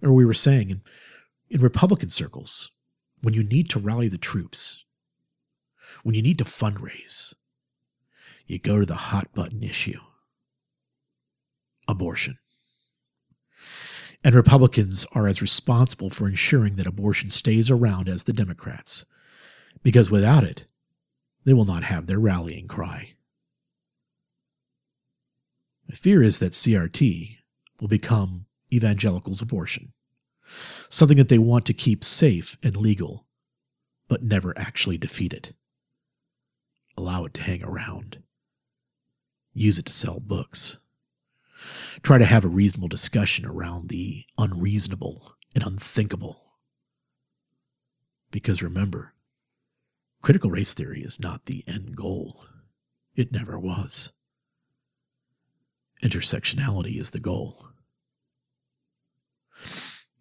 Remember, 0.00 0.14
we 0.14 0.24
were 0.24 0.34
saying 0.34 0.70
in, 0.70 0.82
in 1.48 1.60
Republican 1.60 2.10
circles, 2.10 2.72
when 3.22 3.34
you 3.34 3.44
need 3.44 3.70
to 3.70 3.78
rally 3.78 4.08
the 4.08 4.18
troops, 4.18 4.84
when 6.02 6.14
you 6.14 6.22
need 6.22 6.38
to 6.38 6.44
fundraise, 6.44 7.34
you 8.46 8.58
go 8.58 8.80
to 8.80 8.86
the 8.86 8.94
hot 8.94 9.32
button 9.34 9.62
issue 9.62 10.00
abortion. 11.88 12.38
And 14.24 14.34
Republicans 14.34 15.06
are 15.12 15.28
as 15.28 15.40
responsible 15.40 16.10
for 16.10 16.26
ensuring 16.26 16.76
that 16.76 16.86
abortion 16.86 17.30
stays 17.30 17.70
around 17.70 18.08
as 18.08 18.24
the 18.24 18.32
Democrats, 18.32 19.06
because 19.82 20.10
without 20.10 20.42
it, 20.42 20.66
they 21.46 21.54
will 21.54 21.64
not 21.64 21.84
have 21.84 22.06
their 22.06 22.18
rallying 22.18 22.68
cry. 22.68 23.14
My 25.88 25.94
fear 25.94 26.22
is 26.22 26.40
that 26.40 26.52
CRT 26.52 27.38
will 27.80 27.88
become 27.88 28.44
evangelicals' 28.70 29.40
abortion, 29.40 29.94
something 30.90 31.16
that 31.16 31.30
they 31.30 31.38
want 31.38 31.64
to 31.66 31.72
keep 31.72 32.04
safe 32.04 32.58
and 32.62 32.76
legal, 32.76 33.26
but 34.08 34.22
never 34.22 34.52
actually 34.58 34.98
defeat 34.98 35.32
it. 35.32 35.54
Allow 36.98 37.24
it 37.24 37.32
to 37.34 37.42
hang 37.42 37.62
around. 37.62 38.22
Use 39.54 39.78
it 39.78 39.86
to 39.86 39.92
sell 39.92 40.20
books 40.20 40.80
try 42.02 42.18
to 42.18 42.24
have 42.24 42.44
a 42.44 42.48
reasonable 42.48 42.88
discussion 42.88 43.44
around 43.44 43.88
the 43.88 44.24
unreasonable 44.38 45.34
and 45.54 45.66
unthinkable. 45.66 46.42
Because 48.30 48.62
remember, 48.62 49.14
critical 50.26 50.50
race 50.50 50.74
theory 50.74 51.02
is 51.02 51.20
not 51.20 51.46
the 51.46 51.62
end 51.68 51.94
goal. 51.94 52.44
It 53.14 53.30
never 53.30 53.60
was. 53.60 54.10
intersectionality 56.02 56.98
is 56.98 57.12
the 57.12 57.20
goal. 57.20 57.68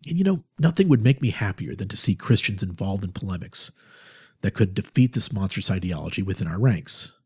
And 0.08 0.16
you 0.16 0.24
know, 0.24 0.44
nothing 0.60 0.90
would 0.90 1.04
make 1.04 1.24
me 1.24 1.32
happier 1.32 1.74
than 1.74 1.88
to 1.88 1.98
see 1.98 2.14
Christians 2.14 2.62
involved 2.62 3.04
in 3.04 3.14
polemics 3.14 3.72
that 4.42 4.54
could 4.54 4.76
defeat 4.76 5.14
this 5.14 5.34
monstrous 5.34 5.72
ideology 5.72 6.22
within 6.22 6.48
our 6.48 6.60
ranks. 6.60 7.18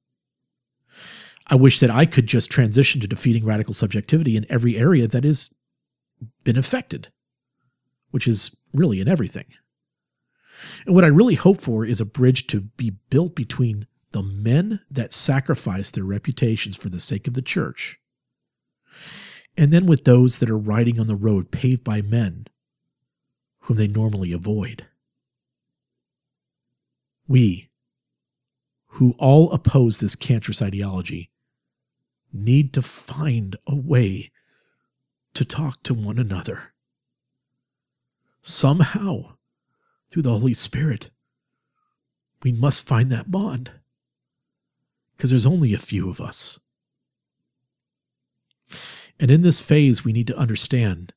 I 1.48 1.56
wish 1.56 1.80
that 1.80 1.92
I 1.92 2.06
could 2.06 2.28
just 2.28 2.50
transition 2.50 3.02
to 3.02 3.10
defeating 3.10 3.44
radical 3.44 3.74
subjectivity 3.74 4.38
in 4.38 4.46
every 4.50 4.78
area 4.78 5.06
that 5.06 5.26
has 5.26 5.54
been 6.46 6.58
affected, 6.58 7.10
which 8.12 8.26
is 8.26 8.56
really 8.74 9.02
in 9.02 9.10
everything. 9.10 9.48
And 10.86 10.96
what 10.96 11.04
I 11.04 11.08
really 11.08 11.36
hope 11.36 11.62
for 11.62 11.86
is 11.86 12.02
a 12.02 12.06
bridge 12.06 12.48
to 12.48 12.62
be 12.62 12.98
built 13.10 13.36
between 13.36 13.88
the 14.12 14.24
men 14.24 14.82
that 14.90 15.14
sacrifice 15.14 15.92
their 15.92 16.04
reputations 16.04 16.76
for 16.76 16.90
the 16.90 17.00
sake 17.00 17.28
of 17.28 17.34
the 17.34 17.42
church, 17.42 18.00
and 19.56 19.72
then 19.72 19.86
with 19.86 20.04
those 20.06 20.40
that 20.40 20.50
are 20.50 20.58
riding 20.58 21.00
on 21.00 21.08
the 21.08 21.16
road 21.16 21.52
paved 21.52 21.84
by 21.84 22.02
men 22.02 22.48
whom 23.62 23.78
they 23.78 23.88
normally 23.88 24.34
avoid. 24.34 24.88
We, 27.28 27.70
who 28.94 29.14
all 29.20 29.52
oppose 29.52 30.00
this 30.00 30.16
cancerous 30.16 30.62
ideology, 30.62 31.30
need 32.34 32.74
to 32.74 32.82
find 32.82 33.56
a 33.68 33.76
way 33.76 34.32
to 35.36 35.46
talk 35.46 35.84
to 35.84 35.94
one 35.94 36.18
another. 36.18 36.74
Somehow, 38.42 39.36
through 40.10 40.24
the 40.24 40.32
Holy 40.32 40.54
Spirit, 40.54 41.10
we 42.44 42.52
must 42.52 42.88
find 42.88 43.10
that 43.10 43.32
bond 43.32 43.72
because 45.16 45.32
there's 45.32 45.46
only 45.46 45.74
a 45.74 45.80
few 45.80 46.10
of 46.10 46.22
us. 46.22 46.62
And 49.20 49.30
in 49.30 49.42
this 49.42 49.60
phase, 49.60 50.06
we 50.06 50.14
need 50.14 50.28
to 50.28 50.38
understand 50.38 51.14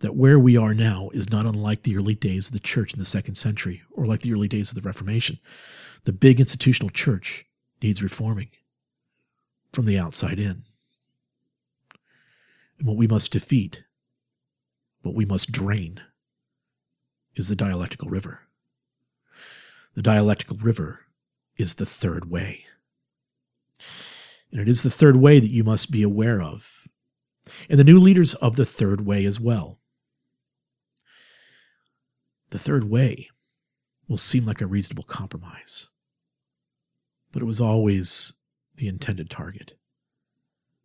that 0.00 0.16
where 0.16 0.38
we 0.38 0.56
are 0.56 0.74
now 0.74 1.10
is 1.12 1.30
not 1.30 1.44
unlike 1.44 1.82
the 1.82 1.96
early 1.96 2.14
days 2.14 2.46
of 2.46 2.52
the 2.52 2.60
church 2.60 2.92
in 2.92 2.98
the 2.98 3.04
second 3.04 3.34
century 3.34 3.82
or 3.92 4.06
like 4.06 4.20
the 4.20 4.32
early 4.32 4.48
days 4.48 4.70
of 4.70 4.76
the 4.76 4.86
Reformation. 4.86 5.38
The 6.04 6.12
big 6.12 6.40
institutional 6.40 6.90
church 6.90 7.44
needs 7.82 8.02
reforming 8.02 8.48
from 9.72 9.84
the 9.84 9.98
outside 9.98 10.38
in. 10.38 10.62
And 12.78 12.86
what 12.86 12.96
we 12.96 13.08
must 13.08 13.32
defeat, 13.32 13.84
what 15.02 15.14
we 15.14 15.24
must 15.24 15.52
drain, 15.52 16.00
is 17.36 17.48
the 17.48 17.56
dialectical 17.56 18.08
river. 18.08 18.42
The 19.94 20.02
dialectical 20.02 20.56
river 20.56 21.06
is 21.56 21.74
the 21.74 21.86
third 21.86 22.30
way. 22.30 22.64
And 24.50 24.60
it 24.60 24.68
is 24.68 24.82
the 24.82 24.90
third 24.90 25.16
way 25.16 25.40
that 25.40 25.50
you 25.50 25.64
must 25.64 25.90
be 25.90 26.02
aware 26.02 26.40
of, 26.40 26.88
and 27.68 27.78
the 27.78 27.84
new 27.84 27.98
leaders 27.98 28.34
of 28.34 28.56
the 28.56 28.64
third 28.64 29.02
way 29.02 29.24
as 29.24 29.40
well. 29.40 29.78
The 32.50 32.58
third 32.58 32.84
way 32.84 33.28
will 34.08 34.18
seem 34.18 34.46
like 34.46 34.60
a 34.60 34.66
reasonable 34.66 35.04
compromise, 35.04 35.88
but 37.30 37.42
it 37.42 37.46
was 37.46 37.60
always 37.60 38.36
the 38.76 38.88
intended 38.88 39.28
target. 39.28 39.74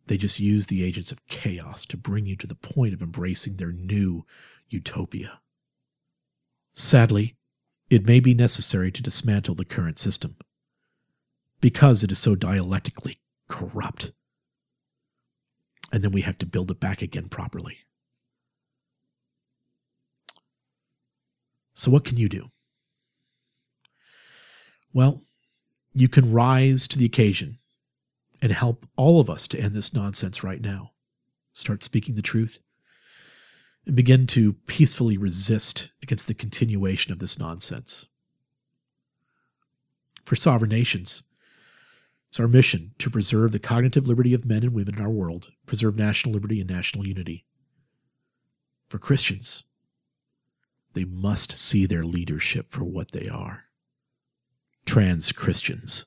They 0.06 0.18
just 0.18 0.40
use 0.40 0.66
the 0.66 0.84
agents 0.84 1.10
of 1.10 1.26
chaos 1.26 1.86
to 1.86 1.96
bring 1.96 2.26
you 2.26 2.36
to 2.36 2.46
the 2.46 2.54
point 2.54 2.92
of 2.92 3.00
embracing 3.00 3.56
their 3.56 3.72
new 3.72 4.26
utopia. 4.68 5.40
Sadly, 6.74 7.36
it 7.88 8.04
may 8.04 8.18
be 8.18 8.34
necessary 8.34 8.90
to 8.90 9.02
dismantle 9.02 9.54
the 9.54 9.64
current 9.64 9.98
system 9.98 10.36
because 11.60 12.02
it 12.02 12.10
is 12.10 12.18
so 12.18 12.34
dialectically 12.34 13.20
corrupt. 13.48 14.12
And 15.92 16.02
then 16.02 16.10
we 16.10 16.22
have 16.22 16.36
to 16.38 16.46
build 16.46 16.72
it 16.72 16.80
back 16.80 17.00
again 17.00 17.28
properly. 17.28 17.78
So, 21.74 21.92
what 21.92 22.04
can 22.04 22.16
you 22.16 22.28
do? 22.28 22.48
Well, 24.92 25.22
you 25.92 26.08
can 26.08 26.32
rise 26.32 26.88
to 26.88 26.98
the 26.98 27.04
occasion 27.04 27.58
and 28.42 28.50
help 28.50 28.86
all 28.96 29.20
of 29.20 29.30
us 29.30 29.46
to 29.48 29.60
end 29.60 29.74
this 29.74 29.94
nonsense 29.94 30.42
right 30.42 30.60
now. 30.60 30.90
Start 31.52 31.84
speaking 31.84 32.16
the 32.16 32.22
truth 32.22 32.60
and 33.86 33.94
begin 33.94 34.26
to 34.28 34.54
peacefully 34.66 35.16
resist 35.16 35.92
against 36.02 36.26
the 36.26 36.34
continuation 36.34 37.12
of 37.12 37.18
this 37.18 37.38
nonsense. 37.38 38.06
For 40.24 40.36
sovereign 40.36 40.70
nations, 40.70 41.24
it's 42.28 42.40
our 42.40 42.48
mission 42.48 42.92
to 42.98 43.10
preserve 43.10 43.52
the 43.52 43.58
cognitive 43.58 44.08
liberty 44.08 44.34
of 44.34 44.46
men 44.46 44.62
and 44.62 44.74
women 44.74 44.96
in 44.96 45.02
our 45.02 45.10
world, 45.10 45.52
preserve 45.66 45.96
national 45.96 46.34
liberty 46.34 46.60
and 46.60 46.70
national 46.70 47.06
unity. 47.06 47.44
For 48.88 48.98
Christians, 48.98 49.64
they 50.94 51.04
must 51.04 51.52
see 51.52 51.86
their 51.86 52.04
leadership 52.04 52.66
for 52.70 52.84
what 52.84 53.12
they 53.12 53.28
are 53.28 53.64
trans 54.86 55.32
Christians 55.32 56.06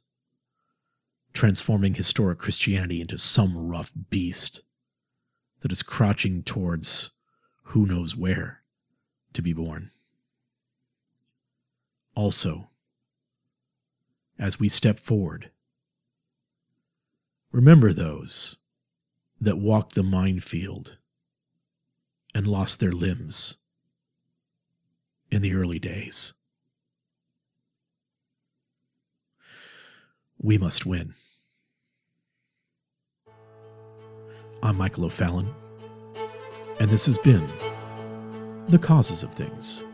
transforming 1.33 1.93
historic 1.93 2.39
Christianity 2.39 2.99
into 2.99 3.17
some 3.17 3.55
rough 3.55 3.91
beast 4.09 4.63
that 5.61 5.71
is 5.71 5.83
crouching 5.83 6.41
towards 6.41 7.11
who 7.67 7.85
knows 7.85 8.15
where 8.15 8.61
to 9.33 9.41
be 9.41 9.51
born. 9.51 9.89
Also, 12.15 12.69
as 14.39 14.59
we 14.59 14.69
step 14.69 14.97
forward, 14.99 15.51
remember 17.51 17.91
those 17.91 18.57
that 19.41 19.57
walked 19.57 19.95
the 19.95 20.03
minefield 20.03 20.97
and 22.33 22.47
lost 22.47 22.79
their 22.79 22.91
limbs 22.91 23.57
in 25.29 25.41
the 25.41 25.53
early 25.53 25.79
days. 25.79 26.35
We 30.39 30.57
must 30.57 30.85
win. 30.85 31.13
I'm 34.63 34.77
Michael 34.77 35.05
O'Fallon, 35.05 35.53
and 36.79 36.89
this 36.89 37.05
has 37.05 37.17
been 37.17 37.47
The 38.69 38.77
Causes 38.77 39.23
of 39.23 39.33
Things. 39.33 39.85